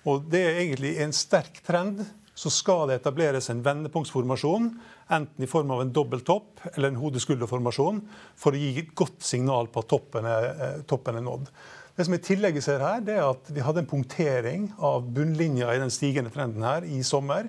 Og 0.09 0.29
det 0.33 0.41
er 0.47 0.63
egentlig 0.63 0.95
en 1.03 1.13
sterk 1.13 1.61
trend 1.67 2.07
så 2.39 2.51
skal 2.55 2.87
det 2.87 3.01
etableres 3.01 3.49
en 3.51 3.65
vendepunktsformasjon, 3.67 4.69
enten 5.11 5.43
i 5.43 5.49
form 5.51 5.73
av 5.75 5.81
en 5.83 5.91
dobbel 5.95 6.21
topp 6.27 6.61
eller 6.75 6.93
en 6.93 7.01
hode-skulder-formasjon, 7.01 7.99
for 8.39 8.55
å 8.55 8.61
gi 8.61 8.77
et 8.79 8.93
godt 8.99 9.27
signal 9.27 9.67
på 9.73 9.83
at 9.83 9.91
toppen 9.91 10.29
er, 10.31 10.47
eh, 10.53 10.77
toppen 10.87 11.19
er, 11.19 11.25
nådd. 11.27 11.51
Det 11.97 12.07
som 12.07 12.15
i 12.15 12.23
tillegg 12.23 12.61
ser 12.63 12.79
her, 12.79 13.01
det 13.01 13.17
er 13.17 13.27
at 13.27 13.51
Vi 13.51 13.61
hadde 13.61 13.81
en 13.81 13.91
punktering 13.91 14.73
av 14.79 15.03
bunnlinja 15.03 15.75
i 15.75 15.81
den 15.83 15.91
stigende 15.91 16.31
trenden 16.31 16.63
her 16.63 16.83
i 16.87 17.03
sommer. 17.03 17.49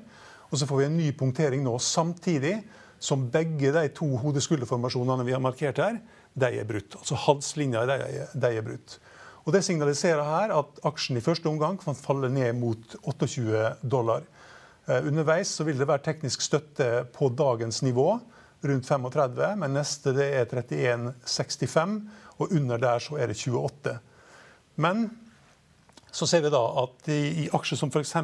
Og 0.50 0.58
så 0.58 0.66
får 0.66 0.78
vi 0.78 0.86
en 0.86 0.98
ny 0.98 1.12
punktering 1.12 1.64
nå 1.64 1.78
samtidig 1.78 2.64
som 3.00 3.28
begge 3.32 3.72
de 3.76 3.86
to 3.96 4.08
hode-skulder-formasjonene 4.22 5.26
vi 5.28 5.36
har 5.36 5.44
markert 5.44 5.80
her, 5.82 6.02
de 6.40 6.50
er 6.60 6.68
brutt. 6.68 6.98
Altså 7.00 7.18
halslinja 7.28 7.86
de, 7.90 8.26
de 8.36 8.52
er 8.52 8.66
brutt. 8.66 9.00
Og 9.48 9.54
Det 9.56 9.64
signaliserer 9.66 10.22
her 10.22 10.52
at 10.54 10.82
aksjen 10.86 11.18
i 11.18 11.24
første 11.26 11.50
omgang 11.50 11.80
kan 11.82 11.98
falle 11.98 12.30
ned 12.30 12.54
mot 12.60 12.98
28 13.02 13.80
dollar. 13.82 14.28
Eh, 14.86 15.08
underveis 15.08 15.56
så 15.56 15.66
vil 15.66 15.80
det 15.80 15.88
være 15.90 16.04
teknisk 16.06 16.44
støtte 16.44 17.08
på 17.16 17.32
dagens 17.34 17.82
nivå, 17.86 18.12
rundt 18.62 18.86
35, 18.86 19.56
men 19.62 19.74
neste 19.78 20.12
det 20.14 20.28
er 20.36 20.50
31,65, 20.52 21.96
og 22.40 22.52
under 22.52 22.78
der 22.82 23.00
så 23.00 23.16
er 23.16 23.32
det 23.32 23.40
28. 23.40 23.96
Men 24.84 25.08
så 26.12 26.28
ser 26.28 26.42
vi 26.42 26.52
da 26.54 26.62
at 26.84 27.10
i, 27.12 27.22
i 27.44 27.48
aksjer 27.54 27.80
som 27.80 27.92
f.eks. 27.94 28.16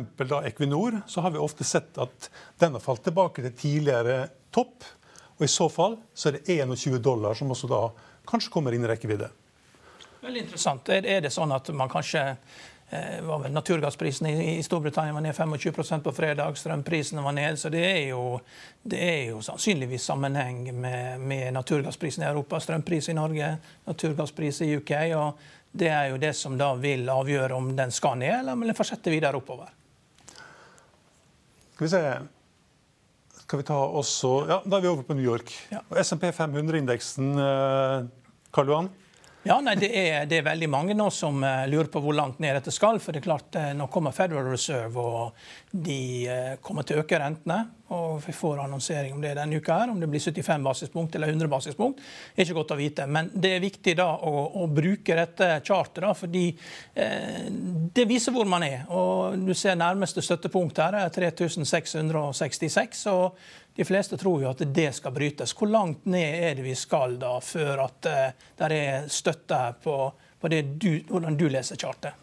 Equinor, 0.50 1.02
så 1.08 1.22
har 1.22 1.34
vi 1.36 1.42
ofte 1.42 1.68
sett 1.68 1.98
at 2.02 2.30
den 2.62 2.78
har 2.78 2.84
falt 2.84 3.04
tilbake 3.06 3.46
til 3.46 3.56
tidligere 3.56 4.28
topp. 4.56 4.88
Og 5.38 5.46
i 5.46 5.52
så 5.52 5.68
fall 5.70 5.98
så 6.14 6.32
er 6.32 6.40
det 6.40 6.56
21 6.56 7.00
dollar 7.04 7.38
som 7.38 7.52
også 7.52 7.70
da 7.70 7.82
kanskje 8.26 8.54
kommer 8.54 8.76
inn 8.76 8.86
i 8.88 8.90
rekkevidde. 8.90 9.30
Veldig 10.26 10.42
interessant. 10.42 10.90
Er 10.90 11.22
det 11.22 11.34
sånn 11.34 11.54
at 11.54 11.70
man 11.78 11.92
kanskje 11.92 12.24
var 13.22 13.40
vel 13.42 13.52
Naturgassprisen 13.52 14.28
i, 14.28 14.64
Storbritannia 14.64 15.14
var 15.14 15.22
ned 15.22 15.36
25% 15.36 16.04
på 16.06 16.12
fredag, 16.12 16.58
strømprisene 16.58 17.24
var 17.26 17.34
ned. 17.34 17.58
Så 17.60 17.70
det 17.74 17.82
er 17.82 18.02
jo, 18.12 18.40
det 18.84 19.00
er 19.02 19.24
jo 19.32 19.42
sannsynligvis 19.42 20.06
sammenheng 20.06 20.70
med, 20.80 21.20
med 21.20 21.54
naturgassprisen 21.54 22.24
i 22.24 22.30
Europa, 22.30 22.60
strømpris 22.62 23.10
i 23.10 23.18
Norge, 23.18 23.56
naturgasspris 23.90 24.62
i 24.62 24.76
UK. 24.78 24.94
og 25.18 25.42
Det 25.72 25.90
er 25.90 26.12
jo 26.14 26.22
det 26.22 26.36
som 26.38 26.58
da 26.58 26.72
vil 26.80 27.10
avgjøre 27.10 27.58
om 27.58 27.74
den 27.76 27.92
skal 27.92 28.20
ned, 28.22 28.40
eller 28.40 28.54
om 28.54 28.64
den 28.64 28.78
fortsetter 28.78 29.12
videre 29.12 29.42
oppover. 29.42 29.74
Skal 31.76 31.88
vi 31.88 31.92
se 31.92 32.04
Skal 33.46 33.60
vi 33.60 33.66
ta 33.68 33.76
også 33.78 34.30
Ja, 34.48 34.62
da 34.66 34.78
er 34.78 34.82
vi 34.82 34.88
over 34.88 35.04
på 35.04 35.14
New 35.14 35.26
York. 35.26 35.52
Ja. 35.70 35.82
SMP 36.02 36.32
500-indeksen, 36.34 37.34
eh, 37.38 38.08
Karl 38.54 38.72
Johan? 38.72 38.90
Ja, 39.46 39.60
nei, 39.62 39.76
det 39.78 39.92
er, 39.94 40.24
det 40.26 40.40
er, 40.40 40.46
veldig 40.48 40.68
mange 40.74 40.94
nå 40.98 41.06
som 41.14 41.44
uh, 41.46 41.68
lurer 41.70 41.86
på 41.94 42.02
hvor 42.02 42.16
langt 42.18 42.40
ned 42.42 42.56
dette 42.58 42.72
skal. 42.74 42.98
For 42.98 43.14
det 43.14 43.22
er 43.22 43.28
klart, 43.28 43.54
uh, 43.54 43.76
nå 43.78 43.86
kommer 43.94 44.16
Federal 44.16 44.48
Reserve, 44.50 44.98
og 44.98 45.76
de 45.86 46.00
uh, 46.26 46.56
kommer 46.66 46.88
til 46.88 46.98
å 46.98 47.04
øke 47.04 47.20
rentene. 47.22 47.60
Og 47.94 48.22
vi 48.26 48.34
får 48.34 48.64
annonsering 48.64 49.14
om 49.14 49.22
det 49.22 49.34
denne 49.38 49.58
uka, 49.58 49.82
her, 49.82 49.92
om 49.94 50.00
det 50.02 50.10
blir 50.10 50.22
75 50.22 50.64
basispunkt 50.66 51.16
eller 51.16 51.34
100 51.34 51.50
basispunkt. 51.52 52.02
Det 52.34 52.42
er 52.42 52.48
ikke 52.48 52.60
godt 52.62 52.74
å 52.74 52.80
vite. 52.80 53.10
Men 53.10 53.30
det 53.34 53.56
er 53.56 53.66
viktig 53.66 53.98
da 53.98 54.08
å, 54.26 54.48
å 54.62 54.70
bruke 54.70 55.18
dette 55.18 55.52
charteret, 55.66 56.18
fordi 56.18 56.36
fordi 56.36 56.54
det 57.94 58.06
viser 58.10 58.34
hvor 58.36 58.48
man 58.50 58.64
er. 58.64 58.86
Og 58.90 59.38
du 59.40 59.54
ser 59.56 59.78
nærmeste 59.80 60.22
støttepunkt 60.24 60.80
her 60.82 60.98
er 61.00 61.10
3666. 61.14 63.06
og 63.08 63.38
de 63.76 63.84
fleste 63.84 64.18
tror 64.18 64.42
jo 64.42 64.50
at 64.50 64.62
det 64.74 64.94
skal 64.96 65.12
brytes. 65.12 65.54
Hvor 65.54 65.68
langt 65.68 66.06
ned 66.06 66.44
er 66.44 66.56
det 66.56 66.64
vi 66.64 66.76
skal 66.76 67.18
da, 67.20 67.40
før 67.44 67.84
at 67.84 68.06
eh, 68.08 68.46
det 68.56 68.70
er 68.72 69.10
støtte 69.12 69.60
på, 69.84 69.98
på 70.40 70.48
du, 70.48 71.04
hvordan 71.10 71.36
du 71.36 71.50
leser 71.52 71.76
chartet? 71.76 72.16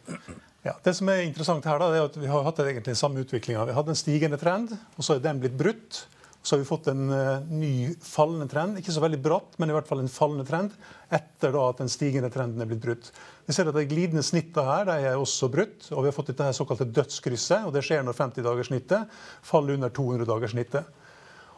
Ja, 0.62 0.76
det 0.85 0.95
som 0.95 1.09
er 1.11 1.25
interessant 1.26 1.66
her 1.66 1.81
da, 1.83 1.90
er 1.90 2.04
at 2.07 2.16
Vi 2.16 2.28
har 2.31 2.45
hatt 2.47 2.61
egentlig 2.62 2.95
samme 2.99 3.25
utviklinga. 3.25 3.64
Vi 3.66 3.75
hadde 3.75 3.95
en 3.95 3.99
stigende 3.99 4.38
trend, 4.38 4.71
og 4.95 5.02
så 5.02 5.16
er 5.16 5.23
den 5.25 5.40
blitt 5.42 5.57
brutt. 5.59 6.04
Så 6.42 6.54
har 6.54 6.61
vi 6.62 6.66
fått 6.66 6.88
en 6.90 7.07
uh, 7.11 7.42
ny 7.50 7.92
fallende 8.02 8.49
trend. 8.50 8.78
Ikke 8.78 8.95
så 8.95 9.02
veldig 9.02 9.19
bratt, 9.23 9.54
men 9.62 9.71
i 9.71 9.75
hvert 9.75 9.87
fall 9.87 10.02
en 10.02 10.11
fallende 10.11 10.47
trend. 10.47 10.75
Etter 11.14 11.54
da 11.54 11.69
at 11.71 11.83
den 11.83 11.90
stigende 11.90 12.31
trenden 12.35 12.62
er 12.62 12.71
blitt 12.71 12.83
brutt. 12.83 13.11
Vi 13.47 13.54
ser 13.54 13.71
at 13.71 13.78
De 13.78 13.85
glidende 13.90 14.25
snittene 14.26 14.64
her 14.66 14.88
de 14.88 14.97
er 15.07 15.19
også 15.19 15.50
brutt. 15.50 15.87
og 15.92 16.02
Vi 16.02 16.11
har 16.11 16.16
fått 16.16 16.33
dette 16.33 16.49
her 16.49 16.57
såkalte 16.57 16.88
dødskrysset. 16.90 17.66
og 17.66 17.75
Det 17.75 17.83
skjer 17.87 18.02
når 18.07 18.19
50-dagerssnittet 18.19 19.19
faller 19.47 19.78
under 19.78 19.95
200-dagerssnittet. 19.95 20.99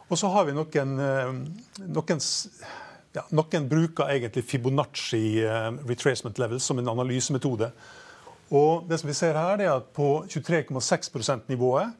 Og 0.05 0.21
så 0.21 0.29
har 0.29 0.45
vi 0.45 0.53
noen, 0.53 0.97
eh, 1.01 1.31
noen 1.81 2.25
ja, 3.15 3.23
noen 3.33 3.69
bruker 3.69 4.09
egentlig 4.13 4.45
Fibonacci 4.45 5.23
uh, 5.45 5.71
retracement 5.89 6.37
level 6.41 6.61
som 6.61 6.77
en 6.81 6.93
analysemetode. 6.93 7.71
Og 8.53 8.85
det 8.89 8.99
som 9.01 9.09
vi 9.09 9.17
ser 9.17 9.37
her, 9.37 9.61
er 9.61 9.71
at 9.77 9.93
På 9.93 10.25
23,6 10.29 11.11
%-nivået 11.13 11.93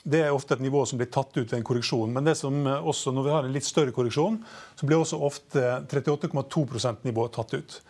det 0.00 0.22
er 0.24 0.32
ofte 0.32 0.54
et 0.56 0.62
nivå 0.64 0.80
som 0.88 0.96
blir 0.96 1.10
tatt 1.12 1.34
ut 1.36 1.50
ved 1.50 1.58
en 1.58 1.64
korreksjon. 1.66 2.12
Men 2.12 2.24
det 2.24 2.32
som 2.38 2.54
eh, 2.66 2.86
også, 2.88 3.12
når 3.12 3.26
vi 3.26 3.32
har 3.34 3.44
en 3.44 3.52
litt 3.52 3.66
større 3.66 3.92
korreksjon, 3.92 4.38
så 4.78 4.86
blir 4.88 4.96
også 4.96 5.18
ofte 5.20 5.64
38,2 5.92 6.62
%-nivået 6.72 7.34
tatt 7.36 7.52
ut. 7.52 7.82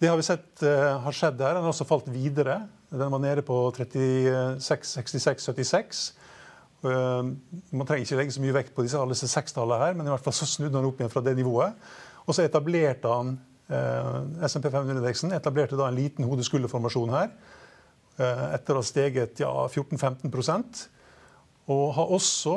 Det 0.00 0.08
har 0.08 0.16
vi 0.16 0.24
sett 0.24 0.62
uh, 0.64 0.96
har 1.04 1.12
skjedd 1.12 1.42
her. 1.44 1.58
Den 1.58 1.66
har 1.66 1.74
også 1.74 1.84
falt 1.84 2.06
videre. 2.08 2.62
Den 2.88 3.12
var 3.12 3.20
nede 3.20 3.44
på 3.44 3.58
36, 3.76 4.56
66, 4.64 5.44
76. 5.44 6.00
Eh, 6.80 7.22
man 7.76 7.86
trenger 7.86 8.06
ikke 8.06 8.16
legge 8.16 8.32
så 8.32 8.42
mye 8.42 8.56
vekt 8.56 8.72
på 8.72 8.84
disse, 8.86 8.96
alle 8.96 9.12
disse 9.12 9.28
sekstallene 9.28 9.82
her, 9.82 9.96
men 9.96 10.08
i 10.08 10.12
hvert 10.14 10.24
fall 10.24 10.36
så 10.36 10.48
snudde 10.48 10.78
den 10.78 10.88
opp 10.88 11.00
igjen 11.00 11.12
fra 11.12 11.22
det 11.24 11.36
nivået. 11.36 11.76
Og 12.24 12.36
så 12.36 12.46
etablerte 12.46 13.12
han 13.12 13.34
eh, 13.36 13.49
SMP 13.70 14.68
500-indeksen 14.72 15.34
etablerte 15.36 15.78
da 15.78 15.88
en 15.88 15.98
liten 15.98 16.26
hode-skulder-formasjon 16.26 17.12
her. 17.14 17.30
Eh, 18.20 18.46
etter 18.56 18.76
å 18.76 18.82
ha 18.82 18.86
steget 18.86 19.40
ja, 19.40 19.50
14-15% 19.70 20.80
Og 21.70 21.84
har 21.96 22.10
også 22.16 22.56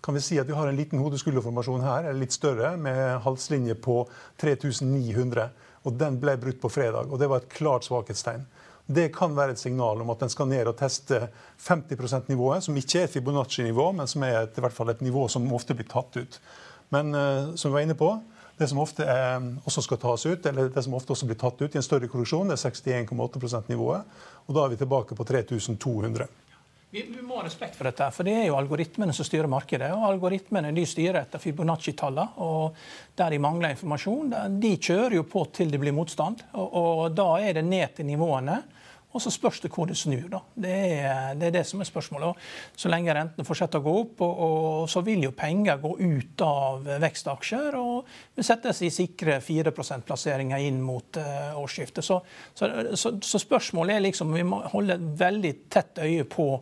kan 0.00 0.16
vi 0.16 0.22
si 0.24 0.38
at 0.40 0.48
vi 0.48 0.56
har 0.56 0.70
en 0.70 0.78
liten 0.78 1.00
hode-skulder-formasjon 1.02 1.82
her, 1.84 2.06
eller 2.08 2.22
litt 2.22 2.32
større, 2.32 2.72
med 2.80 3.20
halslinje 3.20 3.74
på 3.84 3.98
3900. 4.40 5.50
Og 5.84 5.98
den 6.00 6.16
ble 6.22 6.38
brutt 6.40 6.56
på 6.62 6.70
fredag. 6.72 7.10
Og 7.12 7.20
det 7.20 7.28
var 7.28 7.42
et 7.42 7.52
klart 7.52 7.84
svakhetstegn. 7.84 8.46
Det 8.90 9.10
kan 9.14 9.36
være 9.36 9.54
et 9.54 9.60
signal 9.60 10.00
om 10.00 10.08
at 10.10 10.24
den 10.24 10.32
skal 10.32 10.48
ned 10.50 10.66
og 10.66 10.78
teste 10.80 11.20
50 11.66 12.00
%-nivået, 12.00 12.64
som 12.64 12.80
ikke 12.80 13.02
er 13.02 13.06
et 13.06 13.12
Fibonacci-nivå, 13.12 13.90
men 14.00 14.08
som 14.10 14.24
er 14.24 14.40
et, 14.40 14.56
i 14.56 14.64
hvert 14.64 14.74
fall 14.74 14.90
et 14.90 15.04
nivå 15.04 15.28
som 15.28 15.52
ofte 15.52 15.76
blir 15.76 15.86
tatt 15.92 16.16
ut. 16.16 16.40
Men 16.90 17.14
uh, 17.14 17.52
som 17.54 17.70
vi 17.70 17.76
var 17.76 17.84
inne 17.84 17.98
på, 18.00 18.10
det 18.60 18.68
som 18.68 18.80
ofte 18.82 19.06
er, 19.08 19.40
også 19.64 19.82
skal 19.86 19.98
tas 20.02 20.26
ut, 20.28 20.46
eller 20.46 20.68
det 20.72 20.84
som 20.84 20.94
ofte 20.98 21.14
også 21.14 21.28
blir 21.30 21.38
tatt 21.40 21.62
ut 21.62 21.72
i 21.72 21.80
en 21.80 21.86
større 21.86 22.10
korreksjon, 22.12 22.52
er 22.52 22.60
61,8 22.60 23.40
%-nivået. 23.40 24.20
Og 24.46 24.56
da 24.56 24.64
er 24.64 24.74
vi 24.74 24.80
tilbake 24.82 25.16
på 25.16 25.24
3200. 25.24 26.28
Vi, 26.90 27.04
vi, 27.06 27.22
må 27.22 27.38
ha 27.38 27.44
respekt 27.46 27.76
for 27.78 27.86
dette, 27.86 28.08
for 28.10 28.26
det 28.26 28.34
er 28.34 28.48
jo 28.48 28.56
algoritmene 28.58 29.14
som 29.14 29.24
styrer 29.24 29.48
markedet. 29.48 29.92
og 29.94 30.08
Algoritmene 30.08 30.72
de 30.74 30.84
styrer 30.90 31.20
etter 31.22 31.40
Fibonacci-tallene. 31.40 32.42
og 32.42 32.76
Der 33.16 33.30
de 33.30 33.38
mangler 33.38 33.76
informasjon, 33.76 34.34
de 34.60 34.72
kjører 34.76 35.20
jo 35.20 35.24
på 35.30 35.44
til 35.54 35.70
det 35.70 35.80
blir 35.80 35.94
motstand. 35.94 36.42
Og, 36.58 36.74
og 36.82 37.02
da 37.14 37.30
er 37.38 37.60
det 37.60 37.64
ned 37.64 37.94
til 37.96 38.10
nivåene. 38.10 38.58
Og 39.10 39.22
så 39.22 39.30
spørs 39.34 39.58
det 39.64 39.72
hvor 39.74 39.88
det 39.90 39.96
snur. 39.98 40.28
da. 40.30 40.40
Det 40.54 40.70
er, 40.70 41.34
det 41.38 41.48
er 41.48 41.54
det, 41.58 41.64
som 41.66 41.80
er 41.82 41.88
spørsmålet. 41.88 42.50
Så 42.78 42.90
lenge 42.92 43.14
rentene 43.14 43.46
fortsetter 43.46 43.82
å 43.82 43.86
gå 43.86 43.94
opp, 44.04 44.22
og, 44.22 44.42
og, 44.46 44.90
så 44.90 45.02
vil 45.06 45.24
jo 45.26 45.32
penger 45.36 45.80
gå 45.82 45.96
ut 45.98 46.44
av 46.46 46.86
vekstaksjer 47.02 47.78
og 47.80 48.10
vil 48.38 48.46
settes 48.46 48.84
i 48.86 48.92
sikre 48.94 49.40
4 49.42 49.74
%-plasseringer 49.74 50.66
inn 50.68 50.78
mot 50.84 51.18
uh, 51.18 51.58
årsskiftet. 51.58 52.06
Så, 52.06 52.20
så, 52.54 52.70
så, 52.94 53.16
så, 53.18 53.42
spørsmålet 53.42 53.96
er 53.96 54.06
liksom 54.06 54.30
Vi 54.36 54.46
må 54.46 54.62
holde 54.70 54.94
et 54.94 55.10
veldig 55.24 55.56
tett 55.72 56.04
øye 56.04 56.28
på 56.30 56.52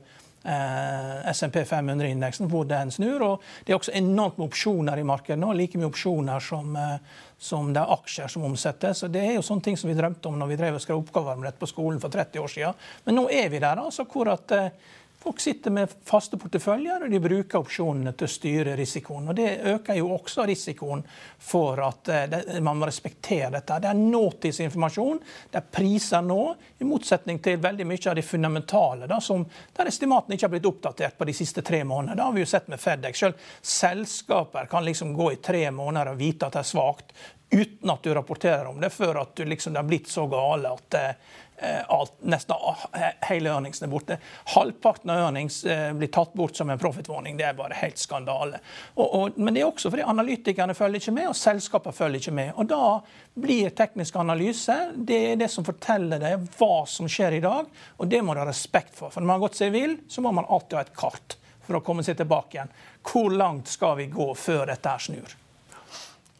Uh, 0.48 1.26
SMP 1.34 1.64
500-indeksen, 1.66 2.46
hvor 2.48 2.62
den 2.64 2.92
snur. 2.94 3.20
og 3.20 3.42
Det 3.66 3.72
er 3.72 3.76
også 3.76 3.92
enormt 3.98 4.38
med 4.38 4.46
opsjoner 4.46 4.96
i 4.96 5.04
markedet 5.04 5.36
nå, 5.42 5.50
like 5.52 5.76
mye 5.76 5.90
opsjoner 5.90 6.40
som, 6.40 6.76
eh, 6.78 7.18
som 7.38 7.70
det 7.72 7.80
er 7.80 7.92
aksjer 7.94 8.30
som 8.32 8.44
omsettes. 8.48 9.04
og 9.06 9.12
Det 9.14 9.22
er 9.22 9.36
jo 9.36 9.44
sånne 9.46 9.62
ting 9.64 9.76
som 9.78 9.90
vi 9.90 9.96
drømte 9.98 10.30
om 10.30 10.38
når 10.40 10.50
vi 10.50 10.58
drev 10.58 10.78
og 10.78 10.82
skrev 10.82 10.98
oppgaver 10.98 11.38
med 11.38 11.48
dette 11.48 11.62
på 11.62 11.70
skolen 11.70 12.00
for 12.02 12.10
30 12.10 12.42
år 12.42 12.50
siden. 12.54 12.86
Men 13.06 13.20
nå 13.20 13.28
er 13.30 13.46
vi 13.52 13.62
der, 13.62 13.78
altså, 13.78 14.06
hvor 14.10 14.32
at 14.32 14.54
eh, 14.56 14.72
Folk 15.20 15.40
sitter 15.40 15.70
med 15.74 15.90
faste 16.04 16.38
porteføljer 16.38 17.02
og 17.02 17.10
de 17.10 17.18
bruker 17.18 17.58
opsjonene 17.58 18.12
til 18.14 18.28
å 18.28 18.30
styre 18.30 18.74
risikoen. 18.78 19.26
Og 19.26 19.34
Det 19.34 19.48
øker 19.66 19.96
jo 19.98 20.12
også 20.14 20.44
risikoen 20.46 21.02
for 21.42 21.80
at 21.82 22.10
eh, 22.14 22.60
man 22.62 22.78
må 22.78 22.86
respektere 22.86 23.50
dette. 23.56 23.80
Det 23.82 23.90
er 23.90 23.98
nåtidsinformasjon. 23.98 25.18
Det 25.50 25.58
er 25.58 25.72
priser 25.74 26.22
nå, 26.22 26.44
i 26.78 26.86
motsetning 26.86 27.40
til 27.42 27.58
veldig 27.64 27.86
mye 27.90 28.12
av 28.12 28.14
de 28.14 28.22
fundamentale, 28.22 29.08
da, 29.10 29.18
som, 29.20 29.42
der 29.74 29.90
estimatene 29.90 30.38
ikke 30.38 30.46
har 30.46 30.54
blitt 30.54 30.70
oppdatert 30.70 31.18
på 31.18 31.26
de 31.26 31.34
siste 31.40 31.66
tre 31.66 31.82
månedene. 31.82 32.14
Det 32.20 32.28
har 32.28 32.36
vi 32.38 32.44
jo 32.44 32.52
sett 32.52 32.70
med 32.70 32.82
Fedex. 32.82 33.18
Selv 33.18 33.50
selskaper 33.62 34.70
kan 34.70 34.86
liksom 34.86 35.16
gå 35.18 35.32
i 35.32 35.42
tre 35.42 35.66
måneder 35.74 36.12
og 36.12 36.22
vite 36.22 36.46
at 36.46 36.54
det 36.54 36.62
er 36.62 36.70
svakt, 36.70 37.10
uten 37.50 37.90
at 37.90 38.04
du 38.04 38.12
rapporterer 38.14 38.68
om 38.70 38.78
det, 38.78 38.92
før 38.94 39.22
at 39.24 39.34
du 39.34 39.46
liksom, 39.48 39.74
det 39.74 39.80
har 39.80 39.88
blitt 39.88 40.10
så 40.12 40.28
gale 40.30 40.76
at 40.78 40.98
Eh, 40.98 41.14
alt, 41.88 42.12
nesten 42.22 42.56
hele 43.26 43.50
earningsen 43.50 43.88
er 43.88 43.90
borte. 43.92 44.18
Halvparten 44.54 45.10
av 45.10 45.22
earnings 45.24 45.64
eh, 45.64 45.92
blir 45.92 46.10
tatt 46.14 46.32
bort 46.38 46.56
som 46.56 46.70
en 46.70 46.78
profitwarning. 46.78 47.36
Det 47.38 47.48
er 47.48 47.56
bare 47.58 47.78
helt 47.80 47.98
skandale. 47.98 48.60
Og, 48.94 49.06
og, 49.06 49.40
men 49.40 49.54
det 49.54 49.64
er 49.64 49.70
også 49.70 49.90
fordi 49.90 50.06
analytikerne 50.06 50.76
følger 50.78 51.02
ikke 51.02 51.16
med, 51.16 51.30
og 51.32 51.38
selskapene 51.38 51.96
følger 51.96 52.22
ikke 52.22 52.36
med. 52.38 52.52
Og 52.56 52.70
da 52.70 52.82
blir 53.38 53.74
teknisk 53.78 54.16
analyse 54.20 54.76
det 54.94 55.18
er 55.32 55.42
det 55.42 55.50
som 55.52 55.66
forteller 55.66 56.22
deg 56.22 56.46
hva 56.58 56.84
som 56.90 57.10
skjer 57.10 57.38
i 57.38 57.42
dag, 57.44 57.66
og 57.98 58.10
det 58.10 58.22
må 58.22 58.34
du 58.34 58.42
ha 58.42 58.48
respekt 58.48 58.94
for. 58.98 59.10
For 59.10 59.22
når 59.22 59.32
man 59.32 59.38
har 59.38 59.46
gått 59.48 59.60
seg 59.60 59.74
vill, 59.74 59.98
så 60.08 60.24
må 60.24 60.34
man 60.34 60.48
alltid 60.48 60.78
ha 60.78 60.86
et 60.86 60.96
kart 60.96 61.38
for 61.66 61.78
å 61.78 61.84
komme 61.84 62.06
seg 62.06 62.16
tilbake 62.20 62.56
igjen. 62.56 62.72
Hvor 63.04 63.34
langt 63.34 63.68
skal 63.68 63.98
vi 64.00 64.08
gå 64.12 64.30
før 64.38 64.66
dette 64.70 64.94
snur? 65.04 65.36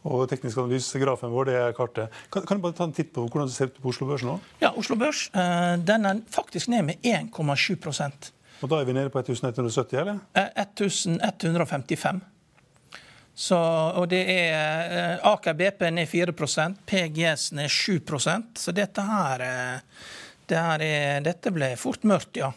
Og 0.07 0.29
teknisk 0.31 0.61
analysegrafen 0.63 1.33
vår, 1.33 1.49
det 1.51 1.59
er 1.59 1.77
kartet. 1.77 2.15
Kan, 2.33 2.45
kan, 2.47 2.59
du 2.59 2.63
bare 2.63 2.77
ta 2.79 2.87
en 2.87 2.95
titt 2.95 3.11
på 3.15 3.25
hvordan 3.27 3.49
det 3.51 3.57
ser 3.57 3.73
ut 3.73 3.81
på 3.83 3.91
Oslo 3.91 4.07
Børs 4.07 4.25
nå? 4.27 4.37
Ja, 4.63 4.71
Oslo 4.79 4.97
Børs 4.99 5.27
eh, 5.35 5.75
den 5.83 6.07
er 6.07 6.21
faktisk 6.31 6.71
ned 6.71 6.87
med 6.87 7.03
1,7% 7.03 8.31
Og 8.63 8.71
da 8.71 8.81
er 8.81 8.87
vi 8.87 8.95
nede 8.95 9.11
på 9.11 9.19
1170, 9.19 9.99
eller? 9.99 10.21
1155. 10.35 12.21
Eh, 12.23 12.35
Så, 13.39 13.59
og 13.95 14.09
det 14.11 14.25
er 14.27 14.95
eh, 14.99 15.27
Aker 15.31 15.55
BP 15.55 15.91
ned 15.95 16.09
4% 16.11 16.81
PGS 16.87 17.53
ned 17.55 17.71
7% 17.71 18.59
Så 18.59 18.73
dette 18.75 19.03
her 19.07 19.45
det 20.49 20.57
er, 20.57 21.21
Dette 21.23 21.53
ble 21.53 21.75
fort 21.77 22.07
mørkt, 22.09 22.39
ja. 22.41 22.49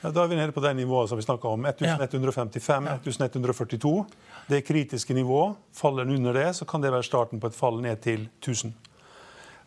ja. 0.00 0.10
Da 0.10 0.22
er 0.22 0.30
vi 0.30 0.38
nede 0.38 0.54
på 0.54 0.62
det 0.62 0.76
nivået 0.78 1.10
som 1.10 1.18
vi 1.18 1.24
snakka 1.26 1.50
om. 1.50 1.66
1155, 1.66 2.86
ja. 2.86 2.94
1142. 3.02 4.04
Det 4.48 4.64
kritiske 4.66 5.14
nivået. 5.14 5.56
Faller 5.72 6.04
den 6.04 6.16
under 6.16 6.32
det, 6.32 6.56
så 6.56 6.64
kan 6.64 6.82
det 6.82 6.92
være 6.92 7.06
starten 7.06 7.40
på 7.40 7.46
et 7.46 7.56
fall 7.56 7.80
ned 7.82 7.96
til 8.04 8.28
1000. 8.42 8.74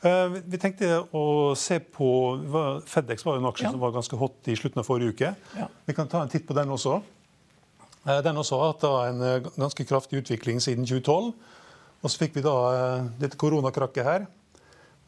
Eh, 0.06 0.36
vi 0.46 0.60
tenkte 0.62 1.00
å 1.18 1.56
se 1.58 1.80
på 1.82 2.08
Fedex 2.86 3.26
var 3.26 3.38
jo 3.38 3.42
en 3.42 3.50
aksje 3.50 3.66
ja. 3.66 3.74
som 3.74 3.82
var 3.82 3.96
ganske 3.96 4.20
hot 4.20 4.50
i 4.52 4.58
slutten 4.58 4.84
av 4.84 4.86
forrige 4.86 5.16
uke. 5.16 5.32
Ja. 5.58 5.70
Vi 5.88 5.96
kan 5.98 6.10
ta 6.12 6.22
en 6.22 6.30
titt 6.30 6.46
på 6.48 6.58
den 6.58 6.74
også. 6.74 7.00
Eh, 8.06 8.20
den 8.26 8.38
også 8.38 8.60
har 8.62 8.76
hatt 8.76 8.86
en 9.10 9.26
eh, 9.26 9.50
ganske 9.56 9.88
kraftig 9.90 10.22
utvikling 10.22 10.62
siden 10.62 10.86
2012. 10.86 11.32
Og 11.98 12.14
så 12.14 12.22
fikk 12.22 12.38
vi 12.38 12.46
da 12.46 12.58
dette 13.18 13.40
koronakrakket 13.42 14.06
her. 14.06 14.28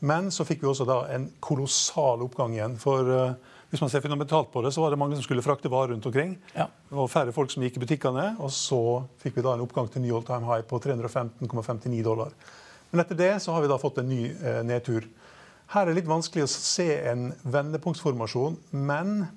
Men 0.01 0.31
så 0.33 0.41
fikk 0.47 0.63
vi 0.63 0.71
også 0.71 0.87
da 0.89 1.03
en 1.13 1.27
kolossal 1.43 2.23
oppgang 2.25 2.55
igjen. 2.55 2.79
For 2.81 3.11
hvis 3.69 3.81
man 3.83 3.91
ser 3.91 4.01
fundamentalt 4.01 4.51
på 4.53 4.63
det, 4.65 4.73
så 4.73 4.81
var 4.81 4.93
det 4.93 4.99
mange 5.01 5.17
som 5.17 5.25
skulle 5.25 5.45
frakte 5.45 5.69
varer 5.69 5.93
rundt 5.93 6.05
omkring. 6.09 6.37
Ja. 6.55 6.65
Det 6.89 6.97
var 6.97 7.11
færre 7.11 7.33
folk 7.35 7.51
som 7.53 7.65
gikk 7.65 7.77
i 7.77 7.83
butikkene. 7.83 8.31
Og 8.41 8.53
så 8.55 8.81
fikk 9.21 9.37
vi 9.37 9.45
da 9.45 9.53
en 9.53 9.65
oppgang 9.65 9.89
til 9.93 10.03
ny 10.03 10.13
all 10.15 10.25
time 10.25 10.49
high 10.49 10.65
på 10.65 10.81
315,59 10.81 12.01
dollar. 12.05 12.33
Men 12.89 13.03
etter 13.03 13.19
det 13.19 13.33
så 13.43 13.53
har 13.53 13.61
vi 13.61 13.69
da 13.69 13.77
fått 13.77 14.01
en 14.01 14.09
ny 14.09 14.23
eh, 14.31 14.63
nedtur. 14.65 15.05
Her 15.69 15.85
er 15.85 15.91
det 15.91 15.99
litt 15.99 16.09
vanskelig 16.09 16.47
å 16.47 16.49
se 16.49 16.89
en 17.11 17.29
vendepunktsformasjon, 17.45 18.57
men 18.73 19.27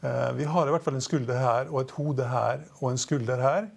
Eh, 0.00 0.32
vi 0.32 0.44
har 0.44 0.66
i 0.66 0.72
hvert 0.72 0.84
fall 0.84 0.96
en 0.96 1.04
skulder 1.04 1.36
her 1.36 1.68
og 1.68 1.82
et 1.82 1.92
hode 1.98 2.26
her 2.30 2.64
og 2.80 2.90
en 2.92 3.00
skulder 3.00 3.42
her. 3.44 3.68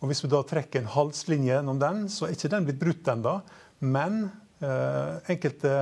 Og 0.00 0.10
Hvis 0.10 0.22
vi 0.24 0.30
da 0.32 0.42
trekker 0.44 0.82
en 0.82 0.92
halslinje 0.92 1.52
gjennom 1.52 1.80
den, 1.80 2.06
så 2.12 2.26
er 2.26 2.36
ikke 2.36 2.52
den 2.52 2.66
blitt 2.68 2.80
brutt 2.80 3.08
ennå. 3.12 3.38
Men 3.84 4.26
eh, 4.60 5.16
enkelte, 5.34 5.72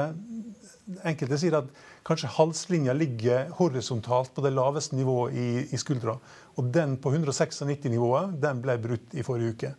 enkelte, 1.05 1.39
sier 1.41 1.59
at 1.59 1.71
kanskje 2.07 2.33
halslinja 2.37 2.95
ligger 2.97 3.51
horisontalt 3.59 4.35
på 4.35 4.45
det 4.45 4.53
laveste 4.55 4.97
nivået 4.97 5.37
i, 5.39 5.49
i 5.75 5.81
skuldra. 5.81 6.17
Og 6.57 6.71
den 6.75 6.97
på 7.01 7.13
196-nivået 7.15 8.37
den 8.43 8.63
ble 8.65 8.79
brutt 8.83 9.15
i 9.17 9.25
forrige 9.27 9.57
uke. 9.57 9.75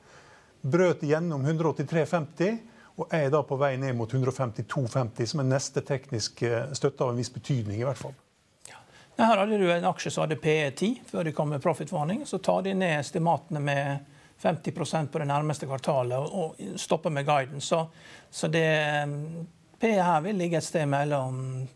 Brøt 0.65 1.03
igjennom 1.05 1.45
183,50 1.45 2.57
og 2.95 3.11
er 3.13 3.27
da 3.29 3.41
på 3.43 3.57
vei 3.59 3.75
ned 3.77 3.95
mot 3.97 4.11
152,50, 4.11 5.25
som 5.27 5.41
er 5.43 5.49
neste 5.49 5.83
tekniske 5.83 6.61
støtte 6.77 7.03
av 7.03 7.11
en 7.11 7.19
viss 7.19 7.33
betydning. 7.33 7.81
i 7.81 7.87
hvert 7.87 7.99
fall. 7.99 8.15
Her 9.17 9.37
hadde 9.39 9.57
du 9.59 9.69
en 9.71 9.87
aksje 9.87 10.11
som 10.11 10.25
hadde 10.25 10.39
PE10 10.43 11.05
før 11.07 11.23
de 11.23 11.31
kom 11.35 11.49
med 11.49 11.63
profitvarning. 11.63 12.25
Så 12.27 12.39
tar 12.43 12.65
de 12.65 12.73
ned 12.75 12.99
estimatene 12.99 13.61
med 13.63 14.11
50% 14.43 15.07
på 15.11 15.21
det 15.21 15.27
nærmeste 15.29 15.67
kvartalet 15.69 16.17
og 16.19 16.59
stopper 16.79 17.13
med 17.15 17.25
guidance. 17.27 17.67
Så, 17.67 17.85
så 18.29 18.47
det, 18.51 18.67
PE 19.79 19.95
her 20.01 20.21
vil 20.21 20.37
ligge 20.39 20.57
et 20.57 20.67
sted 20.67 20.85
mellom 20.89 21.67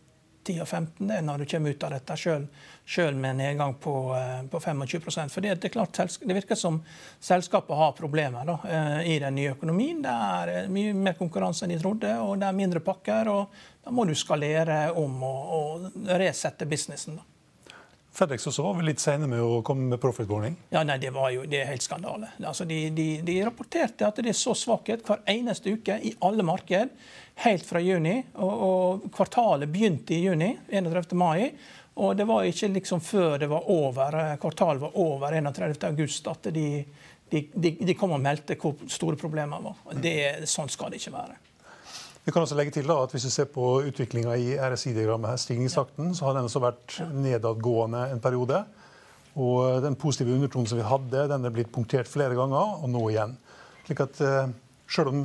10 0.44 0.60
og 0.62 0.68
15 0.68 1.08
det 1.08 1.16
er 1.18 1.24
når 1.24 1.42
du 1.42 1.46
kommer 1.50 1.74
ut 1.74 1.84
av 1.84 1.92
dette, 1.94 2.16
selv 2.16 3.16
med 3.20 3.30
en 3.30 3.40
nedgang 3.42 3.74
på, 3.80 3.94
eh, 4.16 4.42
på 4.50 4.60
25 4.60 5.28
For 5.28 5.40
det, 5.40 5.54
det, 5.60 5.68
er 5.68 5.74
klart, 5.74 6.00
det 6.20 6.34
virker 6.34 6.58
som 6.58 6.80
selskapet 7.20 7.76
har 7.76 7.92
problemer 7.98 8.46
da, 8.48 8.58
eh, 8.64 9.14
i 9.14 9.18
den 9.18 9.34
nye 9.34 9.52
økonomien. 9.52 10.02
Det 10.02 10.10
er 10.10 10.54
eh, 10.54 10.70
mye 10.72 10.94
mer 10.94 11.18
konkurranse 11.18 11.66
enn 11.66 11.74
de 11.74 11.80
trodde, 11.82 12.14
og 12.18 12.38
det 12.40 12.48
er 12.48 12.56
mindre 12.56 12.80
pakker. 12.80 13.28
og 13.28 13.60
Da 13.84 13.92
må 13.94 14.06
du 14.08 14.14
skalere 14.14 14.90
om 14.96 15.22
og, 15.22 15.52
og 15.58 16.08
resette 16.20 16.66
businessen. 16.66 17.20
da. 17.20 17.39
Fedex 18.12 18.46
også 18.50 18.64
var 18.66 18.82
litt 18.82 19.00
sene 19.00 19.28
med 19.30 19.40
å 19.40 19.60
komme 19.66 19.86
med 19.92 20.00
profit-warning? 20.02 20.56
Ja, 20.74 20.82
nei, 20.86 20.98
Det 20.98 21.12
var 21.14 21.30
jo, 21.30 21.44
det 21.48 21.60
er 21.60 21.70
helt 21.70 21.84
skandale. 21.84 22.32
Altså, 22.42 22.66
de, 22.66 22.78
de, 22.94 23.08
de, 23.26 23.36
rapporterte 23.46 24.06
at 24.06 24.18
det 24.18 24.32
er 24.32 24.38
så 24.38 24.54
svakhet 24.58 25.04
hver 25.06 25.22
eneste 25.30 25.70
uke 25.76 25.98
i 26.02 26.12
alle 26.26 26.44
marked 26.46 26.90
helt 27.44 27.66
fra 27.66 27.82
juni. 27.82 28.16
Og, 28.42 28.64
og 28.66 29.06
kvartalet 29.14 29.70
begynte 29.70 30.16
i 30.16 30.24
juni, 30.24 30.56
31. 30.68 31.14
mai. 31.18 31.52
Og 32.00 32.16
det 32.16 32.26
var 32.26 32.48
ikke 32.48 32.72
liksom 32.74 33.02
før 33.04 33.38
det 33.38 33.50
var 33.50 33.70
over, 33.70 34.18
kvartalet 34.42 34.82
var 34.82 34.98
over 34.98 35.36
31. 35.38 35.78
august 35.90 36.26
at 36.32 36.50
de, 36.54 36.66
de, 37.30 37.94
kom 37.98 38.16
og 38.16 38.22
meldte 38.22 38.58
hvor 38.58 38.74
store 38.90 39.18
problemer 39.20 39.62
var. 39.62 39.78
Det, 40.02 40.48
sånn 40.50 40.70
skal 40.72 40.90
det 40.90 41.02
ikke 41.02 41.14
være. 41.14 41.38
Vi 42.24 42.32
kan 42.32 42.44
også 42.44 42.56
legge 42.58 42.74
til 42.74 42.88
da, 42.88 42.98
at 43.00 43.14
Hvis 43.14 43.24
vi 43.24 43.32
ser 43.32 43.48
på 43.48 43.80
utviklinga 43.88 44.34
i 44.36 44.52
RSI-diagrammet, 44.60 45.30
her, 45.32 45.40
stigningstakten, 45.40 46.12
så 46.14 46.26
har 46.26 46.36
den 46.36 46.48
også 46.48 46.60
vært 46.60 46.98
nedadgående 47.16 48.10
en 48.12 48.20
periode. 48.20 48.64
Og 49.40 49.80
Den 49.82 49.96
positive 49.96 50.34
undertonen 50.34 50.68
som 50.68 50.78
vi 50.78 50.84
hadde, 50.84 51.28
den 51.30 51.44
er 51.44 51.54
blitt 51.54 51.72
punktert 51.72 52.10
flere 52.10 52.36
ganger, 52.36 52.76
og 52.82 52.90
nå 52.92 53.06
igjen. 53.08 53.36
Slik 53.86 54.02
at 54.04 54.20
uh, 54.20 54.52
selv 54.90 55.14
om, 55.14 55.24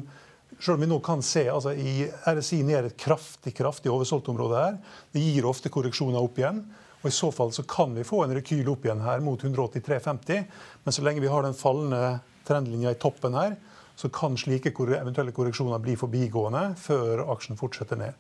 selv 0.56 0.78
om 0.78 0.86
vi 0.86 0.90
nå 0.94 1.02
kan 1.04 1.22
se 1.26 1.44
altså 1.52 1.76
i 1.76 2.08
RSI 2.32 2.62
ned 2.64 2.88
et 2.88 2.98
kraftig 2.98 3.54
kraftig 3.58 3.92
oversolgt 3.92 4.32
område 4.32 4.62
her, 4.62 4.80
det 5.12 5.26
gir 5.26 5.50
ofte 5.50 5.70
korreksjoner 5.74 6.22
opp 6.22 6.40
igjen. 6.40 6.64
og 7.02 7.10
I 7.12 7.18
så 7.18 7.32
fall 7.32 7.52
så 7.52 7.66
kan 7.68 7.94
vi 7.98 8.08
få 8.08 8.24
en 8.24 8.38
rekyl 8.38 8.70
opp 8.72 8.86
igjen 8.86 9.04
her 9.04 9.20
mot 9.20 9.42
183,50. 9.42 10.46
Men 10.86 10.96
så 10.96 11.04
lenge 11.04 11.22
vi 11.22 11.34
har 11.34 11.44
den 11.44 11.58
fallende 11.58 12.20
trendlinja 12.48 12.94
i 12.94 13.02
toppen 13.02 13.36
her, 13.36 13.58
så 13.96 14.10
kan 14.12 14.36
slike 14.38 14.74
eventuelle 14.76 15.32
korreksjoner 15.32 15.80
bli 15.80 15.96
forbigående 15.96 16.74
før 16.80 17.24
aksjen 17.32 17.60
fortsetter 17.60 18.00
ned. 18.00 18.14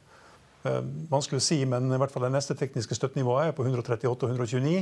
Eh, 0.65 0.81
vanskelig 1.11 1.41
å 1.41 1.45
si, 1.45 1.59
men 1.69 1.91
i 1.91 1.99
hvert 1.99 2.13
fall 2.13 2.25
det 2.25 2.33
neste 2.33 2.55
tekniske 2.57 2.97
støttenivået 2.97 3.51
er 3.51 3.57
på 3.57 3.65
138 3.65 4.07
og 4.15 4.31
129. 4.31 4.79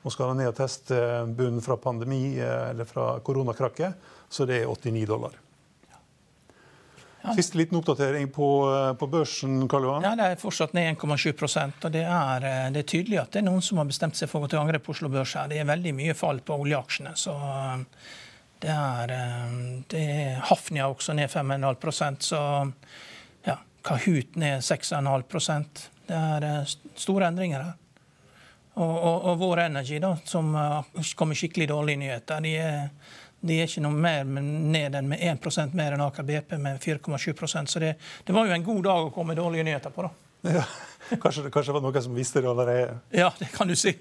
Og 0.00 0.14
skal 0.14 0.32
han 0.32 0.40
ned 0.40 0.48
og 0.48 0.56
teste 0.56 0.96
bunnen 1.36 1.62
fra 1.62 1.76
pandemi 1.76 2.38
eh, 2.40 2.70
eller 2.72 2.88
fra 2.88 3.12
koronakrakket, 3.24 4.10
så 4.32 4.48
det 4.48 4.62
er 4.62 4.72
89 4.72 5.06
dollar. 5.10 5.36
Ja. 7.20 7.34
Siste 7.36 7.58
liten 7.60 7.76
oppdatering 7.76 8.30
på, 8.32 8.48
eh, 8.72 8.94
på 8.96 9.10
børsen? 9.12 9.68
Karl 9.68 9.86
Johan. 9.90 10.08
Ja, 10.08 10.14
Det 10.16 10.24
er 10.24 10.40
fortsatt 10.40 10.72
ned 10.72 10.96
1,7 10.96 11.84
og 11.84 11.92
det 11.92 12.06
er, 12.06 12.48
det 12.72 12.80
er, 12.80 12.88
tydelig 12.88 13.20
at 13.20 13.30
det 13.30 13.44
er 13.44 13.46
noen 13.50 13.62
som 13.62 13.78
har 13.78 13.86
bestemt 13.86 14.16
seg 14.16 14.32
for 14.32 14.40
å 14.40 14.48
gå 14.48 14.54
til 14.54 14.64
angrep 14.64 14.88
på 14.88 14.96
Oslo 14.96 15.12
Børs. 15.12 15.36
her. 15.36 15.52
Det 15.52 15.60
er 15.60 15.68
veldig 15.68 15.94
mye 15.94 16.16
fall 16.16 16.40
på 16.40 16.56
oljeaksjene. 16.64 17.14
så 17.14 17.36
det 18.60 18.68
er, 18.68 19.10
eh, 19.10 19.52
det 19.88 20.00
er 20.00 20.40
Hafnia 20.50 20.88
også 20.88 21.14
ned 21.16 21.30
5,5% 21.30 22.20
så 22.20 22.40
ja, 23.46 23.56
Kahoot 23.82 24.36
ned 24.36 24.60
6,5 24.60 25.64
Det 26.06 26.16
er 26.16 26.44
eh, 26.44 26.74
store 26.96 27.30
endringer 27.30 27.62
her. 27.64 27.72
Og, 28.74 28.92
og, 28.96 29.24
og 29.24 29.38
Vår 29.40 29.64
Energy, 29.64 29.98
da, 29.98 30.12
som 30.24 30.54
eh, 30.56 31.08
kommer 31.16 31.34
skikkelig 31.34 31.68
dårlige 31.72 32.02
nyheter, 32.04 32.40
de 32.44 32.54
er, 32.56 32.88
de 33.40 33.56
er 33.56 33.68
ikke 33.68 33.82
noe 33.84 33.96
mer 33.96 34.28
ned 34.28 34.96
enn 35.00 35.08
med 35.08 35.24
1% 35.24 35.76
mer 35.76 35.96
enn 35.96 36.04
Aker 36.04 36.28
BP 36.28 36.56
med 36.60 36.80
4,7% 36.84 37.72
Så 37.72 37.80
det, 37.80 37.94
det, 38.24 38.36
var 38.36 38.46
jo 38.46 38.56
en 38.56 38.66
god 38.66 38.82
dag 38.84 39.08
å 39.08 39.14
komme 39.14 39.32
med 39.32 39.40
dårlige 39.40 39.66
nyheter 39.70 39.94
på. 39.94 40.04
da. 40.04 40.12
Ja, 40.60 40.64
kanskje, 41.16 41.48
kanskje 41.48 41.72
det 41.72 41.80
var 41.80 41.88
noen 41.88 42.04
som 42.04 42.16
visste 42.16 42.44
det 42.44 42.52
allerede? 42.52 42.98
Ja, 43.12 43.32
det 43.40 43.48
kan 43.56 43.68
du 43.68 43.76
si. 43.76 43.96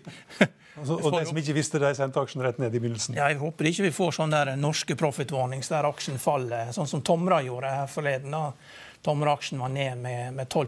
Altså, 0.78 1.00
og 1.00 1.16
de 1.16 1.24
som 1.28 1.40
ikke 1.42 1.56
visste 1.58 1.80
det, 1.82 1.96
sendte 1.98 2.22
aksjen 2.22 2.44
rett 2.46 2.60
ned 2.62 2.76
i 2.76 2.80
begynnelsen? 2.80 3.18
Ja, 3.18 3.28
jeg 3.32 3.40
håper 3.42 3.68
ikke 3.68 3.88
vi 3.88 3.96
får 3.96 4.20
sånne 4.20 4.44
der 4.46 4.60
norske 4.60 4.96
profit 5.00 5.34
warnings 5.36 5.72
der 5.72 5.88
aksjen 5.90 6.22
faller, 6.22 6.70
sånn 6.76 6.88
som 6.88 7.02
Tomra 7.06 7.42
gjorde 7.46 7.74
her 7.74 7.90
forleden. 7.92 8.36
da. 8.36 8.54
Tomra-aksjen 9.02 9.60
var 9.60 9.70
ned 9.72 9.98
med, 9.98 10.34
med 10.34 10.50
12 10.50 10.68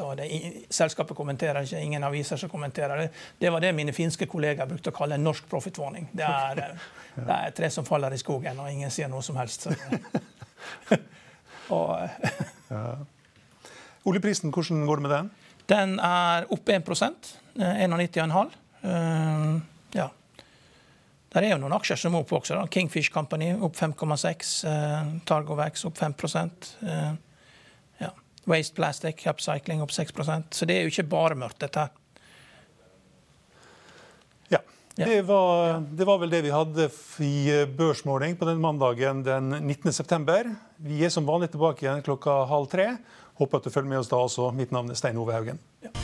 og 0.00 0.16
det, 0.16 0.26
Selskapet 0.70 1.16
kommenterer 1.16 1.66
ikke, 1.66 1.80
ingen 1.82 2.04
aviser 2.06 2.38
som 2.38 2.48
kommenterer 2.48 3.00
det. 3.02 3.08
Det 3.38 3.50
var 3.50 3.64
det 3.64 3.72
mine 3.74 3.92
finske 3.92 4.28
kollegaer 4.30 4.68
brukte 4.70 4.92
å 4.92 4.94
kalle 4.94 5.18
en 5.18 5.26
norsk 5.26 5.48
profit 5.50 5.78
warning. 5.82 6.06
Det 6.14 6.28
er, 6.28 6.78
det 7.16 7.38
er 7.38 7.56
tre 7.56 7.70
som 7.74 7.86
faller 7.86 8.14
i 8.14 8.20
skogen, 8.20 8.60
og 8.62 8.70
ingen 8.70 8.94
sier 8.94 9.10
noe 9.10 9.26
som 9.26 9.40
helst. 9.42 9.66
og, 11.74 11.96
ja. 12.70 12.84
Oljeprisen, 14.06 14.54
hvordan 14.54 14.86
går 14.86 15.00
det 15.00 15.08
med 15.08 15.16
den? 15.16 15.32
Den 15.66 15.96
er 15.98 16.46
opp 16.54 16.68
1 16.68 16.86
91,5 16.86 17.34
Uh, 17.54 18.63
ja. 18.84 20.08
Der 21.34 21.42
er 21.42 21.56
jo 21.56 21.58
noen 21.64 21.74
aksjer 21.74 21.98
som 21.98 22.14
er 22.14 22.22
opp 22.22 22.32
også. 22.36 22.54
Da. 22.54 22.68
Kingfish 22.70 23.10
Company 23.12 23.50
opp 23.58 23.74
5,6. 23.78 24.52
Uh, 24.68 25.16
Targovax 25.26 25.82
opp 25.88 25.98
5 25.98 26.14
uh, 26.22 27.16
ja. 27.98 28.12
Waste 28.50 28.76
Plastic 28.78 29.26
Upcycling 29.26 29.82
opp 29.82 29.90
6% 29.90 30.54
Så 30.54 30.68
det 30.68 30.78
er 30.78 30.86
jo 30.86 30.94
ikke 30.94 31.08
bare 31.16 31.38
mørkt, 31.38 31.58
dette 31.64 31.86
her. 31.86 31.90
Ja. 34.52 34.62
ja. 34.94 35.08
Det, 35.08 35.22
var, 35.26 35.82
det 35.90 36.06
var, 36.06 36.22
vel 36.22 36.30
det 36.30 36.44
vi 36.46 36.54
hadde 36.54 36.88
i 37.26 37.34
børsmåling 37.66 38.38
på 38.38 38.46
den 38.46 38.62
mandagen 38.62 39.26
den 39.26 39.58
19.9. 39.58 40.54
Vi 40.86 41.02
er 41.02 41.10
som 41.10 41.26
vanlig 41.26 41.50
tilbake 41.56 41.88
igjen 41.88 42.06
klokka 42.06 42.44
halv 42.46 42.70
tre. 42.70 42.92
Håper 43.42 43.58
at 43.58 43.66
du 43.66 43.74
følger 43.74 43.90
med 43.90 44.04
oss 44.04 44.12
da 44.12 44.22
også. 44.22 44.52
Mitt 44.54 44.70
navn 44.70 44.94
er 44.94 45.02
Stein 45.02 45.18
Ove 45.18 45.34
Haugen. 45.34 45.58
Ja. 45.82 46.03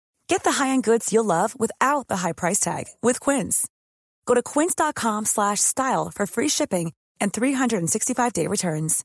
Get 0.31 0.45
the 0.45 0.63
high-end 0.63 0.85
goods 0.85 1.11
you'll 1.11 1.27
love 1.27 1.59
without 1.59 2.07
the 2.07 2.21
high 2.23 2.31
price 2.31 2.61
tag 2.63 2.85
with 3.03 3.19
Quince. 3.19 3.67
Go 4.25 4.33
to 4.33 4.41
quince.com 4.41 5.25
slash 5.25 5.59
style 5.59 6.09
for 6.15 6.25
free 6.25 6.47
shipping 6.47 6.93
and 7.19 7.33
365-day 7.33 8.47
returns. 8.47 9.03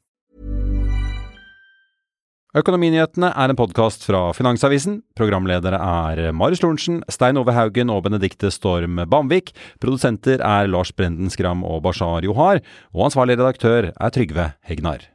Økonominyhetene 2.57 3.33
er 3.35 3.51
en 3.51 3.59
podkast 3.59 4.07
fra 4.07 4.31
Finansavisen. 4.39 5.01
Programledere 5.19 5.77
er 5.77 6.31
Marius 6.33 6.63
Lorentzen, 6.63 7.03
Stein 7.11 7.43
Ove 7.43 7.53
Haugen 7.53 7.91
og 7.91 8.07
Benedikte 8.07 8.53
Storm 8.55 9.03
Bamvik. 9.11 9.51
Produsenter 9.83 10.39
er 10.39 10.71
Lars 10.71 10.95
Brenden 10.95 11.35
Skram 11.35 11.67
og 11.67 11.83
Bashar 11.85 12.23
Johar. 12.25 12.63
Og 12.95 13.11
ansvarlig 13.11 13.37
redaktør 13.43 13.91
er 13.91 14.15
Trygve 14.15 14.53
Hegnar. 14.63 15.11